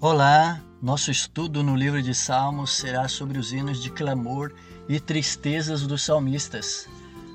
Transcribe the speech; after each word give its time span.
Olá, 0.00 0.62
nosso 0.80 1.10
estudo 1.10 1.60
no 1.60 1.74
livro 1.74 2.00
de 2.00 2.14
Salmos 2.14 2.76
será 2.76 3.08
sobre 3.08 3.36
os 3.36 3.52
hinos 3.52 3.82
de 3.82 3.90
clamor 3.90 4.54
e 4.88 5.00
tristezas 5.00 5.88
dos 5.88 6.04
salmistas. 6.04 6.88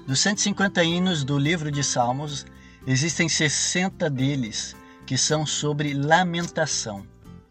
Dos 0.08 0.22
150 0.22 0.82
hinos 0.82 1.26
do 1.26 1.38
livro 1.38 1.70
de 1.70 1.84
Salmos, 1.84 2.46
existem 2.88 3.28
60 3.28 4.10
deles 4.10 4.78
que 5.06 5.18
são 5.18 5.46
sobre 5.46 5.94
lamentação. 5.94 7.06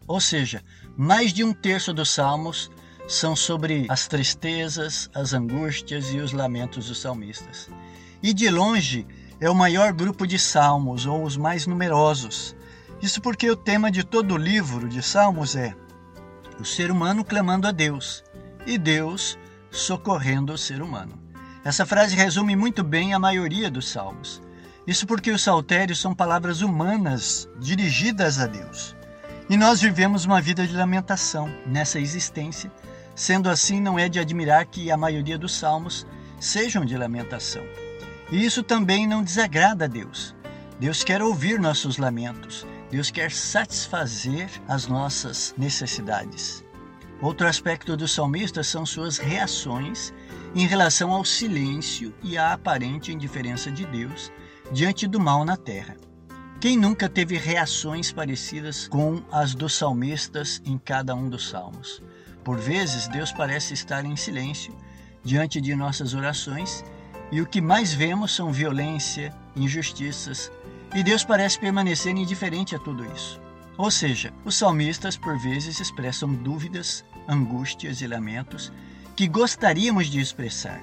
Ou 0.07 0.19
seja, 0.19 0.63
mais 0.97 1.31
de 1.31 1.43
um 1.43 1.53
terço 1.53 1.93
dos 1.93 2.09
salmos 2.09 2.71
são 3.07 3.35
sobre 3.35 3.85
as 3.89 4.07
tristezas, 4.07 5.11
as 5.13 5.31
angústias 5.31 6.11
e 6.11 6.17
os 6.17 6.31
lamentos 6.31 6.87
dos 6.87 6.97
salmistas. 6.97 7.69
E 8.23 8.33
de 8.33 8.49
longe 8.49 9.05
é 9.39 9.47
o 9.47 9.53
maior 9.53 9.93
grupo 9.93 10.25
de 10.25 10.39
salmos, 10.39 11.05
ou 11.05 11.23
os 11.23 11.37
mais 11.37 11.67
numerosos. 11.67 12.55
Isso 13.01 13.21
porque 13.21 13.49
o 13.49 13.55
tema 13.55 13.91
de 13.91 14.03
todo 14.03 14.35
o 14.35 14.37
livro 14.37 14.87
de 14.87 15.01
Salmos 15.01 15.55
é 15.55 15.75
o 16.59 16.65
ser 16.65 16.91
humano 16.91 17.25
clamando 17.25 17.67
a 17.67 17.71
Deus 17.71 18.23
e 18.65 18.77
Deus 18.77 19.37
socorrendo 19.71 20.53
o 20.53 20.57
ser 20.57 20.81
humano. 20.81 21.19
Essa 21.63 21.85
frase 21.85 22.15
resume 22.15 22.55
muito 22.55 22.83
bem 22.83 23.13
a 23.13 23.19
maioria 23.19 23.71
dos 23.71 23.89
salmos. 23.89 24.41
Isso 24.85 25.07
porque 25.07 25.31
os 25.31 25.41
saltérios 25.41 25.99
são 25.99 26.13
palavras 26.13 26.61
humanas 26.61 27.47
dirigidas 27.57 28.39
a 28.39 28.47
Deus. 28.47 28.95
E 29.49 29.55
nós 29.55 29.81
vivemos 29.81 30.25
uma 30.25 30.41
vida 30.41 30.67
de 30.67 30.75
lamentação 30.75 31.49
nessa 31.65 31.99
existência. 31.99 32.71
Sendo 33.15 33.49
assim, 33.49 33.79
não 33.79 33.97
é 33.97 34.09
de 34.09 34.19
admirar 34.19 34.65
que 34.65 34.91
a 34.91 34.97
maioria 34.97 35.37
dos 35.37 35.55
salmos 35.55 36.05
sejam 36.39 36.83
de 36.83 36.97
lamentação. 36.97 37.63
E 38.29 38.43
isso 38.43 38.61
também 38.61 39.07
não 39.07 39.23
desagrada 39.23 39.85
a 39.85 39.87
Deus. 39.87 40.35
Deus 40.79 41.03
quer 41.03 41.21
ouvir 41.21 41.59
nossos 41.59 41.97
lamentos. 41.97 42.65
Deus 42.93 43.09
quer 43.09 43.31
satisfazer 43.31 44.47
as 44.67 44.85
nossas 44.85 45.55
necessidades. 45.57 46.63
Outro 47.19 47.47
aspecto 47.47 47.97
dos 47.97 48.13
salmistas 48.13 48.67
são 48.67 48.85
suas 48.85 49.17
reações 49.17 50.13
em 50.53 50.67
relação 50.67 51.11
ao 51.11 51.25
silêncio 51.25 52.13
e 52.21 52.37
à 52.37 52.53
aparente 52.53 53.11
indiferença 53.11 53.71
de 53.71 53.83
Deus 53.87 54.31
diante 54.71 55.07
do 55.07 55.19
mal 55.19 55.43
na 55.43 55.57
terra. 55.57 55.97
Quem 56.61 56.77
nunca 56.77 57.09
teve 57.09 57.35
reações 57.35 58.11
parecidas 58.11 58.87
com 58.87 59.23
as 59.31 59.55
dos 59.55 59.73
salmistas 59.73 60.61
em 60.63 60.77
cada 60.77 61.15
um 61.15 61.27
dos 61.27 61.49
salmos? 61.49 61.99
Por 62.43 62.59
vezes, 62.59 63.07
Deus 63.07 63.31
parece 63.31 63.73
estar 63.73 64.05
em 64.05 64.15
silêncio 64.15 64.71
diante 65.23 65.59
de 65.59 65.75
nossas 65.75 66.13
orações 66.13 66.85
e 67.31 67.41
o 67.41 67.47
que 67.47 67.59
mais 67.59 67.91
vemos 67.91 68.35
são 68.35 68.53
violência, 68.53 69.33
injustiças, 69.55 70.51
e 70.95 71.03
Deus 71.03 71.23
parece 71.23 71.59
permanecer 71.59 72.15
indiferente 72.15 72.75
a 72.75 72.79
tudo 72.79 73.05
isso. 73.13 73.41
Ou 73.77 73.89
seja, 73.89 74.31
os 74.45 74.55
salmistas 74.55 75.17
por 75.17 75.37
vezes 75.39 75.79
expressam 75.79 76.33
dúvidas, 76.33 77.03
angústias 77.27 78.01
e 78.01 78.07
lamentos 78.07 78.71
que 79.15 79.27
gostaríamos 79.27 80.07
de 80.07 80.19
expressar. 80.19 80.81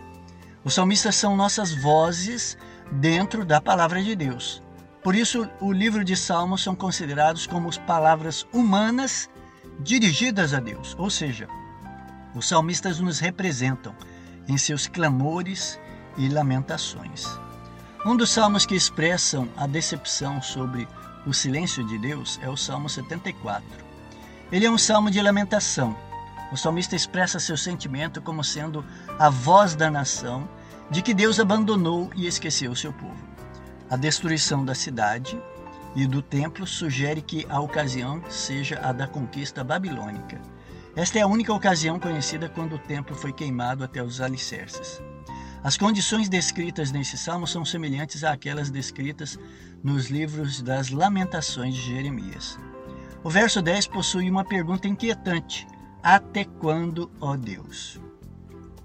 Os 0.65 0.75
salmistas 0.75 1.15
são 1.15 1.37
nossas 1.37 1.73
vozes 1.75 2.59
dentro 2.91 3.45
da 3.45 3.61
palavra 3.61 4.03
de 4.03 4.17
Deus. 4.17 4.63
Por 5.03 5.15
isso, 5.15 5.49
o 5.61 5.73
livro 5.73 6.05
de 6.05 6.17
Salmos 6.17 6.63
são 6.63 6.75
considerados 6.75 7.47
como 7.47 7.71
palavras 7.87 8.47
humanas 8.53 9.31
dirigidas 9.79 10.53
a 10.53 10.61
Deus. 10.61 10.95
Ou 10.99 11.09
seja, 11.09 11.49
os 12.35 12.49
salmistas 12.49 13.01
nos 13.01 13.19
representam 13.19 13.95
em 14.47 14.59
seus 14.59 14.87
clamores 14.87 15.81
e 16.19 16.29
lamentações. 16.29 17.27
Um 18.03 18.17
dos 18.17 18.31
salmos 18.31 18.65
que 18.65 18.75
expressam 18.75 19.47
a 19.55 19.67
decepção 19.67 20.41
sobre 20.41 20.89
o 21.27 21.35
silêncio 21.35 21.87
de 21.87 21.99
Deus 21.99 22.41
é 22.43 22.49
o 22.49 22.57
Salmo 22.57 22.89
74. 22.89 23.63
Ele 24.51 24.65
é 24.65 24.71
um 24.71 24.79
salmo 24.79 25.11
de 25.11 25.21
lamentação. 25.21 25.95
O 26.51 26.57
salmista 26.57 26.97
expressa 26.97 27.39
seu 27.39 27.59
sentimento 27.59 28.23
como 28.23 28.43
sendo 28.43 28.83
a 29.19 29.29
voz 29.29 29.75
da 29.75 29.91
nação 29.91 30.49
de 30.91 31.03
que 31.03 31.13
Deus 31.13 31.39
abandonou 31.39 32.11
e 32.17 32.27
esqueceu 32.27 32.75
seu 32.75 32.91
povo. 32.91 33.23
A 33.91 33.97
destruição 33.97 34.65
da 34.65 34.75
cidade 34.75 35.39
e 35.95 36.07
do 36.07 36.23
templo 36.23 36.67
sugere 36.67 37.21
que 37.21 37.47
a 37.51 37.61
ocasião 37.61 38.23
seja 38.31 38.81
a 38.83 38.93
da 38.93 39.07
conquista 39.07 39.63
babilônica. 39.63 40.41
Esta 40.97 41.19
é 41.19 41.23
a 41.23 41.27
única 41.27 41.53
ocasião 41.53 42.01
conhecida 42.01 42.49
quando 42.49 42.77
o 42.77 42.79
templo 42.79 43.15
foi 43.15 43.31
queimado 43.31 43.85
até 43.85 44.03
os 44.03 44.23
alicerces. 44.23 45.03
As 45.63 45.77
condições 45.77 46.29
descritas 46.29 46.91
nesse 46.91 47.19
salmo 47.19 47.47
são 47.47 47.67
semelhantes 47.67 48.25
àquelas 48.25 48.71
descritas 48.71 49.39
nos 49.85 50.09
livros 50.09 50.63
das 50.63 50.89
Lamentações 50.89 51.75
de 51.75 51.83
Jeremias. 51.83 52.59
O 53.23 53.29
verso 53.29 53.61
10 53.61 53.87
possui 53.89 54.31
uma 54.31 54.43
pergunta 54.43 54.89
inquietante: 54.89 55.67
Até 56.03 56.45
quando, 56.45 57.11
ó 57.21 57.37
Deus? 57.37 58.01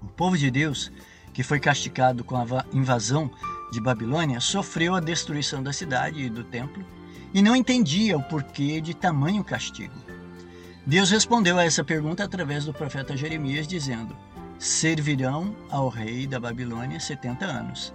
O 0.02 0.06
povo 0.06 0.36
de 0.36 0.50
Deus, 0.50 0.92
que 1.32 1.42
foi 1.42 1.58
castigado 1.58 2.22
com 2.22 2.36
a 2.36 2.44
invasão 2.70 3.30
de 3.72 3.80
Babilônia, 3.80 4.38
sofreu 4.38 4.94
a 4.94 5.00
destruição 5.00 5.62
da 5.62 5.72
cidade 5.72 6.24
e 6.24 6.28
do 6.28 6.44
templo 6.44 6.84
e 7.32 7.40
não 7.40 7.56
entendia 7.56 8.18
o 8.18 8.22
porquê 8.22 8.82
de 8.82 8.94
tamanho 8.94 9.42
castigo. 9.42 9.94
Deus 10.86 11.10
respondeu 11.10 11.58
a 11.58 11.64
essa 11.64 11.82
pergunta 11.82 12.22
através 12.22 12.66
do 12.66 12.74
profeta 12.74 13.16
Jeremias, 13.16 13.66
dizendo: 13.66 14.14
servirão 14.58 15.54
ao 15.70 15.88
rei 15.88 16.26
da 16.26 16.40
Babilônia 16.40 16.98
70 16.98 17.44
anos. 17.44 17.94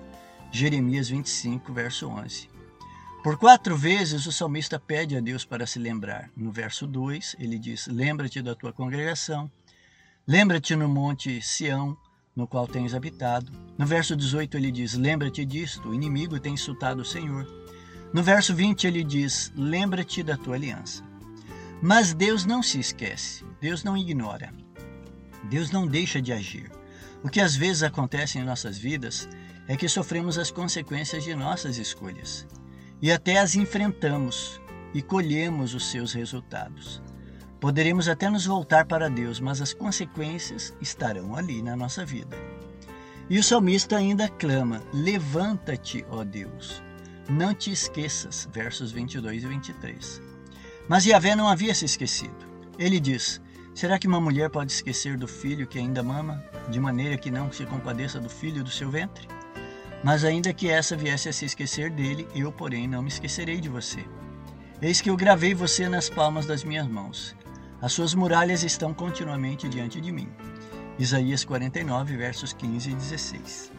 Jeremias 0.52 1.10
25, 1.10 1.74
verso 1.74 2.08
11. 2.08 2.50
Por 3.24 3.38
quatro 3.38 3.78
vezes 3.78 4.26
o 4.26 4.32
salmista 4.32 4.80
pede 4.80 5.16
a 5.16 5.20
Deus 5.20 5.46
para 5.46 5.68
se 5.68 5.80
lembrar. 5.80 6.30
No 6.36 6.52
verso 6.52 6.88
2, 6.88 7.36
ele 7.40 7.58
diz: 7.58 7.88
Lembra-te 7.88 8.42
da 8.42 8.56
tua 8.56 8.74
congregação, 8.74 9.50
lembra-te 10.28 10.76
no 10.76 10.88
monte 10.88 11.42
Sião, 11.42 11.96
no 12.36 12.48
qual 12.48 12.68
tens 12.68 12.94
habitado. 12.94 13.52
No 13.78 13.86
verso 13.86 14.16
18, 14.16 14.58
ele 14.58 14.72
diz: 14.72 14.94
Lembra-te 14.96 15.46
disto, 15.46 15.90
o 15.90 15.94
inimigo 15.94 16.40
tem 16.40 16.54
insultado 16.54 17.02
o 17.02 17.06
Senhor. 17.06 17.48
No 18.14 18.24
verso 18.24 18.56
20, 18.56 18.88
ele 18.88 19.04
diz: 19.04 19.52
Lembra-te 19.56 20.24
da 20.24 20.36
tua 20.36 20.56
aliança. 20.56 21.04
Mas 21.82 22.14
Deus 22.14 22.46
não 22.46 22.62
se 22.62 22.80
esquece, 22.80 23.44
Deus 23.60 23.84
não 23.84 23.98
ignora. 23.98 24.54
Deus 25.44 25.72
não 25.72 25.88
deixa 25.88 26.22
de 26.22 26.32
agir. 26.32 26.72
O 27.24 27.30
que 27.30 27.40
às 27.40 27.56
vezes 27.56 27.84
acontece 27.84 28.38
em 28.38 28.44
nossas 28.44 28.78
vidas 28.78 29.28
é 29.68 29.76
que 29.76 29.88
sofremos 29.88 30.38
as 30.38 30.52
consequências 30.52 31.24
de 31.24 31.36
nossas 31.36 31.78
escolhas 31.78 32.48
e 33.02 33.12
até 33.12 33.38
as 33.38 33.56
enfrentamos 33.56 34.62
e 34.94 35.02
colhemos 35.02 35.74
os 35.74 35.90
seus 35.90 36.14
resultados. 36.14 37.02
Poderemos 37.60 38.08
até 38.08 38.30
nos 38.30 38.46
voltar 38.46 38.86
para 38.86 39.10
Deus, 39.10 39.40
mas 39.40 39.62
as 39.62 39.74
consequências 39.74 40.74
estarão 40.82 41.36
ali 41.36 41.62
na 41.62 41.76
nossa 41.76 42.04
vida. 42.04 42.36
E 43.30 43.38
o 43.38 43.44
salmista 43.44 43.98
ainda 43.98 44.28
clama: 44.28 44.82
Levanta-te, 44.92 46.06
ó 46.10 46.24
Deus, 46.24 46.82
não 47.30 47.54
te 47.54 47.72
esqueças. 47.72 48.50
Versos 48.52 48.92
22 48.92 49.44
e 49.44 49.48
23. 49.48 50.22
Mas 50.90 51.06
Yahvé 51.06 51.36
não 51.36 51.48
havia 51.48 51.74
se 51.74 51.86
esquecido. 51.86 52.46
Ele 52.78 53.00
diz: 53.00 53.40
Será 53.74 53.98
que 53.98 54.08
uma 54.08 54.20
mulher 54.20 54.50
pode 54.50 54.72
esquecer 54.72 55.18
do 55.18 55.28
filho 55.28 55.66
que 55.66 55.80
ainda 55.80 56.04
mama, 56.04 56.44
de 56.70 56.80
maneira 56.80 57.18
que 57.18 57.32
não 57.32 57.52
se 57.52 57.66
compadeça 57.66 58.20
do 58.20 58.30
filho 58.30 58.64
do 58.64 58.70
seu 58.70 58.92
ventre? 58.92 59.28
Mas 60.04 60.26
ainda 60.26 60.54
que 60.54 60.70
essa 60.70 60.96
viesse 60.96 61.30
a 61.30 61.34
se 61.34 61.46
esquecer 61.46 61.90
dele, 61.90 62.28
eu, 62.36 62.52
porém, 62.52 62.88
não 62.88 63.02
me 63.02 63.08
esquecerei 63.08 63.62
de 63.62 63.70
você. 63.70 64.04
Eis 64.82 65.00
que 65.00 65.10
eu 65.10 65.16
gravei 65.16 65.54
você 65.54 65.88
nas 65.88 66.10
palmas 66.10 66.46
das 66.46 66.64
minhas 66.64 66.88
mãos. 66.88 67.36
As 67.82 67.94
suas 67.94 68.14
muralhas 68.14 68.64
estão 68.64 68.94
continuamente 68.94 69.70
diante 69.70 70.02
de 70.02 70.12
mim. 70.12 70.30
Isaías 71.00 71.46
49, 71.46 72.18
versos 72.18 72.52
15 72.52 72.92
e 72.92 72.96
16. 72.96 73.72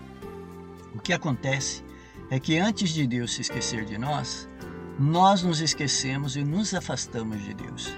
O 0.94 1.00
que 1.00 1.12
acontece 1.12 1.84
é 2.30 2.40
que 2.40 2.58
antes 2.58 2.90
de 2.90 3.06
Deus 3.06 3.34
se 3.34 3.42
esquecer 3.42 3.84
de 3.84 3.98
nós, 3.98 4.48
nós 4.98 5.42
nos 5.42 5.60
esquecemos 5.60 6.34
e 6.34 6.42
nos 6.42 6.72
afastamos 6.72 7.42
de 7.44 7.52
Deus. 7.52 7.92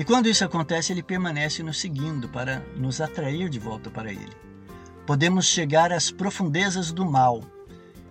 E 0.00 0.04
quando 0.04 0.30
isso 0.30 0.42
acontece, 0.42 0.94
ele 0.94 1.02
permanece 1.02 1.62
nos 1.62 1.78
seguindo 1.78 2.26
para 2.26 2.60
nos 2.74 3.02
atrair 3.02 3.50
de 3.50 3.58
volta 3.58 3.90
para 3.90 4.10
ele. 4.10 4.32
Podemos 5.06 5.44
chegar 5.44 5.92
às 5.92 6.10
profundezas 6.10 6.90
do 6.90 7.04
mal 7.04 7.42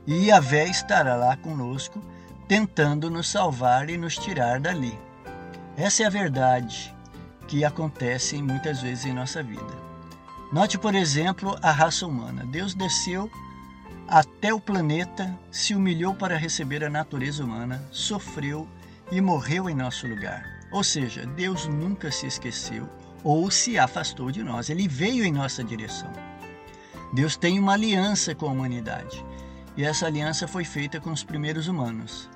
e 0.06 0.28
Yahvé 0.28 0.68
estará 0.70 1.16
lá 1.16 1.36
conosco, 1.36 2.00
tentando 2.48 3.10
nos 3.10 3.28
salvar 3.28 3.90
e 3.90 3.98
nos 3.98 4.16
tirar 4.16 4.60
dali. 4.60 4.96
Essa 5.76 6.04
é 6.04 6.06
a 6.06 6.12
verdade 6.12 6.96
que 7.48 7.66
acontece 7.66 8.40
muitas 8.40 8.84
vezes 8.84 9.06
em 9.06 9.14
nossa 9.14 9.42
vida. 9.42 9.76
Note, 10.54 10.78
por 10.78 10.94
exemplo, 10.94 11.58
a 11.60 11.72
raça 11.72 12.06
humana. 12.06 12.46
Deus 12.46 12.76
desceu 12.76 13.32
até 14.08 14.54
o 14.54 14.60
planeta, 14.60 15.36
se 15.50 15.74
humilhou 15.74 16.14
para 16.14 16.38
receber 16.38 16.84
a 16.84 16.90
natureza 16.90 17.44
humana, 17.44 17.84
sofreu 17.92 18.68
e 19.12 19.20
morreu 19.20 19.68
em 19.68 19.74
nosso 19.74 20.06
lugar. 20.06 20.59
Ou 20.72 20.84
seja, 20.84 21.26
Deus 21.26 21.68
nunca 21.68 22.12
se 22.12 22.28
esqueceu 22.28 22.88
ou 23.24 23.50
se 23.52 23.78
afastou 23.78 24.32
de 24.32 24.44
nós, 24.44 24.70
ele 24.70 24.88
veio 24.88 25.24
em 25.26 25.32
nossa 25.32 25.64
direção. 25.64 26.12
Deus 27.14 27.36
tem 27.36 27.60
uma 27.60 27.74
aliança 27.74 28.36
com 28.36 28.48
a 28.48 28.52
humanidade 28.52 29.26
e 29.76 29.84
essa 29.84 30.06
aliança 30.06 30.48
foi 30.48 30.64
feita 30.64 31.00
com 31.00 31.12
os 31.12 31.24
primeiros 31.24 31.68
humanos. 31.68 32.30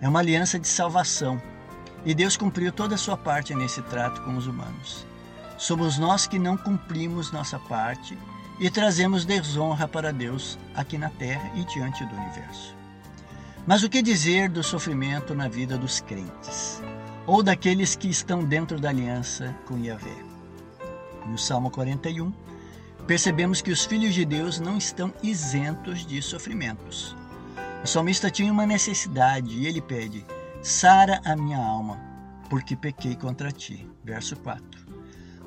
É 0.00 0.08
uma 0.08 0.20
aliança 0.20 0.58
de 0.58 0.66
salvação 0.66 1.40
e 2.04 2.14
Deus 2.14 2.36
cumpriu 2.36 2.72
toda 2.72 2.94
a 2.94 2.98
sua 2.98 3.16
parte 3.16 3.54
nesse 3.54 3.82
trato 3.82 4.22
com 4.22 4.36
os 4.36 4.46
humanos. 4.46 5.06
Somos 5.56 5.98
nós 5.98 6.26
que 6.26 6.38
não 6.38 6.56
cumprimos 6.56 7.32
nossa 7.32 7.58
parte 7.58 8.16
e 8.58 8.70
trazemos 8.70 9.24
desonra 9.24 9.86
para 9.86 10.12
Deus 10.12 10.58
aqui 10.74 10.96
na 10.96 11.10
terra 11.10 11.50
e 11.54 11.64
diante 11.64 12.04
do 12.04 12.14
universo. 12.14 12.74
Mas 13.66 13.82
o 13.82 13.88
que 13.88 14.02
dizer 14.02 14.48
do 14.48 14.62
sofrimento 14.62 15.34
na 15.34 15.48
vida 15.48 15.78
dos 15.78 16.00
crentes, 16.00 16.82
ou 17.26 17.42
daqueles 17.42 17.96
que 17.96 18.08
estão 18.08 18.44
dentro 18.44 18.78
da 18.78 18.90
aliança 18.90 19.54
com 19.66 19.78
Yahvé? 19.78 20.16
No 21.26 21.38
Salmo 21.38 21.70
41, 21.70 22.32
percebemos 23.06 23.62
que 23.62 23.70
os 23.70 23.84
filhos 23.84 24.14
de 24.14 24.24
Deus 24.24 24.60
não 24.60 24.76
estão 24.76 25.12
isentos 25.22 26.06
de 26.06 26.20
sofrimentos. 26.20 27.16
O 27.82 27.86
salmista 27.86 28.30
tinha 28.30 28.52
uma 28.52 28.66
necessidade 28.66 29.54
e 29.54 29.66
ele 29.66 29.80
pede: 29.80 30.24
Sara 30.62 31.20
a 31.24 31.34
minha 31.34 31.58
alma, 31.58 31.98
porque 32.48 32.76
pequei 32.76 33.16
contra 33.16 33.50
ti. 33.50 33.88
Verso 34.02 34.36
4. 34.36 34.84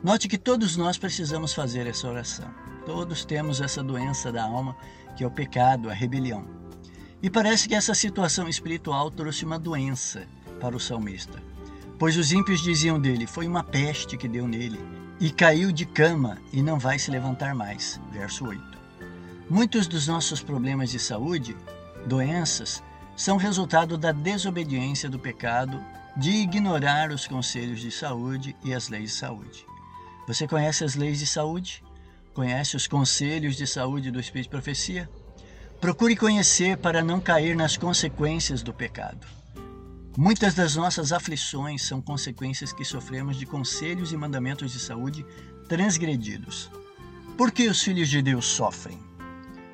Note 0.03 0.27
que 0.27 0.37
todos 0.37 0.77
nós 0.77 0.97
precisamos 0.97 1.53
fazer 1.53 1.87
essa 1.87 2.07
oração. 2.07 2.47
Todos 2.85 3.25
temos 3.25 3.59
essa 3.59 3.83
doença 3.83 4.31
da 4.31 4.43
alma, 4.43 4.75
que 5.15 5.23
é 5.23 5.27
o 5.27 5.31
pecado, 5.31 5.89
a 5.89 5.93
rebelião. 5.93 6.45
E 7.21 7.29
parece 7.29 7.67
que 7.67 7.75
essa 7.75 7.95
situação 7.95 8.47
espiritual 8.47 9.09
trouxe 9.09 9.43
uma 9.43 9.57
doença 9.57 10.27
para 10.59 10.75
o 10.75 10.79
salmista, 10.79 11.41
pois 11.97 12.17
os 12.17 12.31
ímpios 12.31 12.61
diziam 12.61 12.99
dele: 12.99 13.27
foi 13.27 13.47
uma 13.47 13.63
peste 13.63 14.17
que 14.17 14.27
deu 14.27 14.47
nele, 14.47 14.79
e 15.19 15.31
caiu 15.31 15.71
de 15.71 15.85
cama 15.85 16.37
e 16.51 16.61
não 16.61 16.77
vai 16.77 16.99
se 16.99 17.11
levantar 17.11 17.55
mais. 17.55 17.99
Verso 18.11 18.45
8. 18.45 18.77
Muitos 19.49 19.87
dos 19.87 20.07
nossos 20.07 20.41
problemas 20.41 20.89
de 20.89 20.99
saúde, 20.99 21.55
doenças, 22.05 22.83
são 23.15 23.37
resultado 23.37 23.97
da 23.97 24.11
desobediência 24.11 25.09
do 25.09 25.17
pecado 25.17 25.81
de 26.15 26.31
ignorar 26.31 27.11
os 27.11 27.27
conselhos 27.27 27.79
de 27.79 27.91
saúde 27.91 28.55
e 28.63 28.73
as 28.73 28.89
leis 28.89 29.11
de 29.11 29.15
saúde. 29.17 29.65
Você 30.27 30.47
conhece 30.47 30.83
as 30.83 30.95
leis 30.95 31.19
de 31.19 31.25
saúde? 31.25 31.83
Conhece 32.33 32.75
os 32.75 32.87
conselhos 32.87 33.55
de 33.55 33.65
saúde 33.65 34.11
do 34.11 34.19
Espírito 34.19 34.45
de 34.45 34.49
Profecia? 34.49 35.09
Procure 35.79 36.15
conhecer 36.15 36.77
para 36.77 37.03
não 37.03 37.19
cair 37.19 37.55
nas 37.55 37.77
consequências 37.77 38.61
do 38.61 38.73
pecado. 38.73 39.25
Muitas 40.19 40.55
das 40.55 40.75
nossas 40.75 41.11
aflições 41.11 41.83
são 41.83 42.01
consequências 42.01 42.73
que 42.73 42.83
sofremos 42.83 43.37
de 43.37 43.45
conselhos 43.45 44.11
e 44.11 44.17
mandamentos 44.17 44.71
de 44.71 44.79
saúde 44.79 45.23
transgredidos. 45.69 46.71
Por 47.37 47.51
que 47.51 47.67
os 47.67 47.83
filhos 47.83 48.09
de 48.09 48.19
Deus 48.23 48.47
sofrem? 48.47 48.97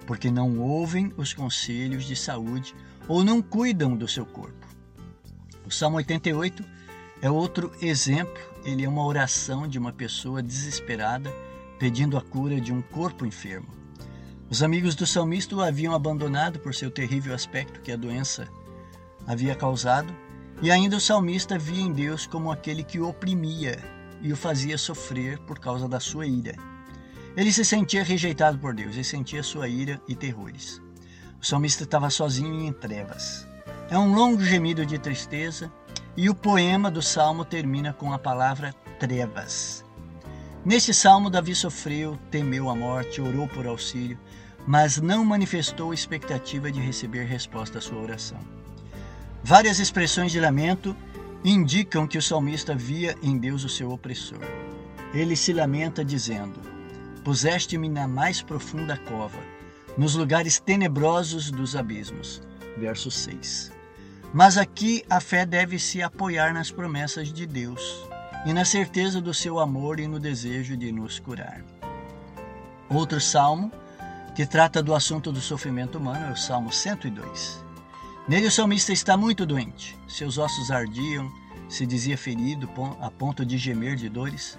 Porque 0.05 0.29
não 0.29 0.59
ouvem 0.59 1.13
os 1.15 1.33
conselhos 1.33 2.03
de 2.03 2.13
saúde 2.17 2.75
ou 3.07 3.23
não 3.23 3.41
cuidam 3.41 3.95
do 3.95 4.05
seu 4.05 4.25
corpo. 4.25 4.67
O 5.65 5.71
Salmo 5.71 5.95
88 5.95 6.61
é 7.21 7.31
outro 7.31 7.71
exemplo, 7.81 8.43
ele 8.65 8.83
é 8.83 8.89
uma 8.89 9.05
oração 9.05 9.65
de 9.65 9.79
uma 9.79 9.93
pessoa 9.93 10.43
desesperada 10.43 11.31
pedindo 11.79 12.17
a 12.17 12.21
cura 12.21 12.59
de 12.59 12.73
um 12.73 12.81
corpo 12.81 13.25
enfermo. 13.25 13.69
Os 14.49 14.61
amigos 14.61 14.93
do 14.93 15.07
salmista 15.07 15.55
o 15.55 15.61
haviam 15.61 15.95
abandonado 15.95 16.59
por 16.59 16.75
seu 16.75 16.91
terrível 16.91 17.33
aspecto 17.33 17.79
que 17.79 17.93
a 17.93 17.97
doença 17.97 18.45
havia 19.25 19.55
causado, 19.55 20.13
e 20.61 20.71
ainda 20.71 20.97
o 20.97 21.01
salmista 21.01 21.57
via 21.57 21.81
em 21.81 21.91
Deus 21.91 22.25
como 22.25 22.51
aquele 22.51 22.83
que 22.83 22.99
o 22.99 23.07
oprimia 23.07 23.77
e 24.21 24.31
o 24.31 24.37
fazia 24.37 24.77
sofrer 24.77 25.39
por 25.39 25.59
causa 25.59 25.87
da 25.87 25.99
sua 25.99 26.25
ira. 26.25 26.55
Ele 27.35 27.51
se 27.51 27.65
sentia 27.65 28.03
rejeitado 28.03 28.57
por 28.59 28.73
Deus 28.73 28.95
e 28.95 29.03
sentia 29.03 29.43
sua 29.43 29.67
ira 29.67 30.01
e 30.07 30.15
terrores. 30.15 30.81
O 31.41 31.45
salmista 31.45 31.83
estava 31.83 32.09
sozinho 32.09 32.61
e 32.61 32.67
em 32.67 32.73
trevas. 32.73 33.47
É 33.89 33.97
um 33.97 34.13
longo 34.13 34.41
gemido 34.43 34.85
de 34.85 34.97
tristeza 34.97 35.71
e 36.15 36.29
o 36.29 36.35
poema 36.35 36.89
do 36.89 37.01
salmo 37.01 37.43
termina 37.43 37.91
com 37.91 38.13
a 38.13 38.19
palavra 38.19 38.73
trevas. 38.99 39.83
Neste 40.63 40.93
salmo, 40.93 41.29
Davi 41.29 41.53
sofreu, 41.53 42.17
temeu 42.31 42.69
a 42.69 42.75
morte, 42.75 43.19
orou 43.19 43.47
por 43.49 43.67
auxílio, 43.67 44.17
mas 44.65 45.01
não 45.01 45.25
manifestou 45.25 45.93
expectativa 45.93 46.71
de 46.71 46.79
receber 46.79 47.25
resposta 47.25 47.79
à 47.79 47.81
sua 47.81 47.99
oração. 47.99 48.39
Várias 49.43 49.77
expressões 49.79 50.31
de 50.31 50.39
lamento 50.39 50.95
indicam 51.43 52.07
que 52.07 52.17
o 52.17 52.21
salmista 52.21 52.73
via 52.73 53.13
em 53.21 53.37
Deus 53.37 53.65
o 53.65 53.69
seu 53.69 53.91
opressor. 53.91 54.39
Ele 55.13 55.35
se 55.35 55.51
lamenta 55.51 56.03
dizendo: 56.03 56.61
Puseste-me 57.25 57.89
na 57.89 58.07
mais 58.07 58.41
profunda 58.41 58.95
cova, 58.95 59.39
nos 59.97 60.15
lugares 60.15 60.61
tenebrosos 60.61 61.51
dos 61.51 61.75
abismos. 61.75 62.41
Verso 62.77 63.11
6. 63.11 63.73
Mas 64.33 64.57
aqui 64.57 65.03
a 65.09 65.19
fé 65.19 65.45
deve 65.45 65.77
se 65.77 66.01
apoiar 66.01 66.53
nas 66.53 66.71
promessas 66.71 67.31
de 67.31 67.45
Deus 67.45 68.01
e 68.45 68.53
na 68.53 68.63
certeza 68.63 69.19
do 69.19 69.33
seu 69.33 69.59
amor 69.59 69.99
e 69.99 70.07
no 70.07 70.21
desejo 70.21 70.77
de 70.77 70.89
nos 70.89 71.19
curar. 71.19 71.61
Outro 72.89 73.19
salmo 73.19 73.71
que 74.33 74.45
trata 74.45 74.81
do 74.81 74.95
assunto 74.95 75.33
do 75.33 75.41
sofrimento 75.41 75.97
humano 75.97 76.27
é 76.27 76.31
o 76.31 76.37
Salmo 76.37 76.71
102. 76.71 77.72
Nele 78.25 78.47
o 78.47 78.51
salmista 78.51 78.93
está 78.93 79.17
muito 79.17 79.45
doente, 79.45 79.99
seus 80.07 80.37
ossos 80.37 80.71
ardiam, 80.71 81.29
se 81.67 81.85
dizia 81.85 82.17
ferido 82.17 82.69
a 83.01 83.11
ponto 83.11 83.45
de 83.45 83.57
gemer 83.57 83.97
de 83.97 84.07
dores. 84.07 84.57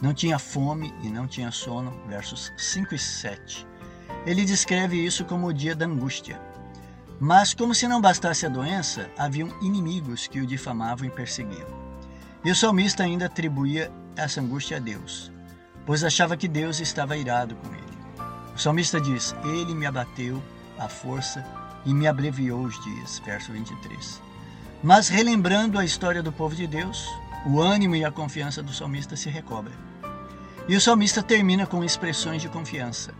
Não 0.00 0.14
tinha 0.14 0.38
fome 0.38 0.94
e 1.02 1.08
não 1.08 1.26
tinha 1.26 1.50
sono, 1.50 1.92
versos 2.08 2.50
5 2.56 2.94
e 2.94 2.98
7. 2.98 3.66
Ele 4.24 4.46
descreve 4.46 4.96
isso 4.96 5.26
como 5.26 5.46
o 5.46 5.52
dia 5.52 5.74
da 5.74 5.84
angústia. 5.84 6.40
Mas, 7.20 7.52
como 7.52 7.74
se 7.74 7.86
não 7.86 8.00
bastasse 8.00 8.46
a 8.46 8.48
doença, 8.48 9.10
haviam 9.18 9.50
inimigos 9.60 10.26
que 10.26 10.40
o 10.40 10.46
difamavam 10.46 11.06
e 11.06 11.10
perseguiam. 11.10 11.68
E 12.42 12.50
o 12.50 12.56
salmista 12.56 13.02
ainda 13.02 13.26
atribuía 13.26 13.92
essa 14.16 14.40
angústia 14.40 14.78
a 14.78 14.80
Deus, 14.80 15.30
pois 15.84 16.02
achava 16.02 16.36
que 16.36 16.48
Deus 16.48 16.80
estava 16.80 17.16
irado 17.16 17.54
com 17.56 17.74
ele. 17.74 17.98
O 18.54 18.58
salmista 18.58 18.98
diz: 18.98 19.36
Ele 19.44 19.74
me 19.74 19.84
abateu 19.84 20.42
à 20.78 20.88
força 20.88 21.44
e 21.84 21.92
me 21.92 22.06
abreviou 22.06 22.62
os 22.62 22.82
dias. 22.82 23.20
Verso 23.24 23.52
23. 23.52 24.22
Mas 24.82 25.08
relembrando 25.08 25.78
a 25.78 25.84
história 25.84 26.22
do 26.22 26.32
povo 26.32 26.54
de 26.54 26.66
Deus, 26.66 27.06
o 27.46 27.60
ânimo 27.60 27.96
e 27.96 28.04
a 28.04 28.10
confiança 28.10 28.62
do 28.62 28.72
salmista 28.72 29.16
se 29.16 29.28
recobra. 29.28 29.72
E 30.68 30.76
o 30.76 30.80
salmista 30.80 31.22
termina 31.22 31.66
com 31.66 31.84
expressões 31.84 32.42
de 32.42 32.48
confiança. 32.48 33.14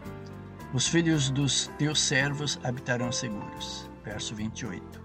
Os 0.72 0.86
filhos 0.86 1.30
dos 1.30 1.70
teus 1.78 2.00
servos 2.00 2.58
habitarão 2.64 3.12
seguros. 3.12 3.90
Verso 4.04 4.34
28. 4.34 5.02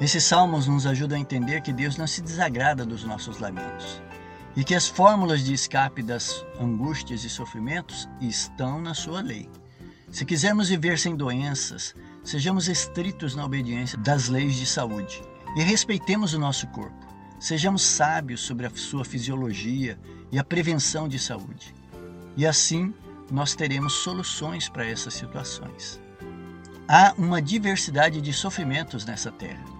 Esses 0.00 0.24
salmos 0.24 0.66
nos 0.66 0.86
ajudam 0.86 1.16
a 1.16 1.20
entender 1.20 1.60
que 1.60 1.72
Deus 1.72 1.96
não 1.96 2.06
se 2.06 2.20
desagrada 2.20 2.84
dos 2.84 3.04
nossos 3.04 3.38
lamentos 3.38 4.02
e 4.56 4.64
que 4.64 4.74
as 4.74 4.88
fórmulas 4.88 5.44
de 5.44 5.54
escape 5.54 6.02
das 6.02 6.44
angústias 6.60 7.24
e 7.24 7.30
sofrimentos 7.30 8.08
estão 8.20 8.80
na 8.80 8.94
sua 8.94 9.20
lei. 9.20 9.48
Se 10.10 10.24
quisermos 10.24 10.68
viver 10.68 10.98
sem 10.98 11.16
doenças, 11.16 11.94
sejamos 12.24 12.68
estritos 12.68 13.34
na 13.34 13.44
obediência 13.44 13.98
das 13.98 14.28
leis 14.28 14.54
de 14.54 14.66
saúde 14.66 15.22
e 15.56 15.62
respeitemos 15.62 16.34
o 16.34 16.38
nosso 16.38 16.66
corpo. 16.68 17.06
Sejamos 17.38 17.82
sábios 17.82 18.40
sobre 18.40 18.66
a 18.66 18.70
sua 18.70 19.04
fisiologia 19.04 19.98
e 20.30 20.38
a 20.38 20.44
prevenção 20.44 21.08
de 21.08 21.18
saúde. 21.18 21.74
E 22.36 22.46
assim 22.46 22.94
nós 23.30 23.54
teremos 23.54 23.94
soluções 23.94 24.68
para 24.68 24.86
essas 24.86 25.14
situações. 25.14 26.00
Há 26.88 27.14
uma 27.18 27.42
diversidade 27.42 28.20
de 28.20 28.32
sofrimentos 28.32 29.04
nessa 29.04 29.30
terra 29.30 29.72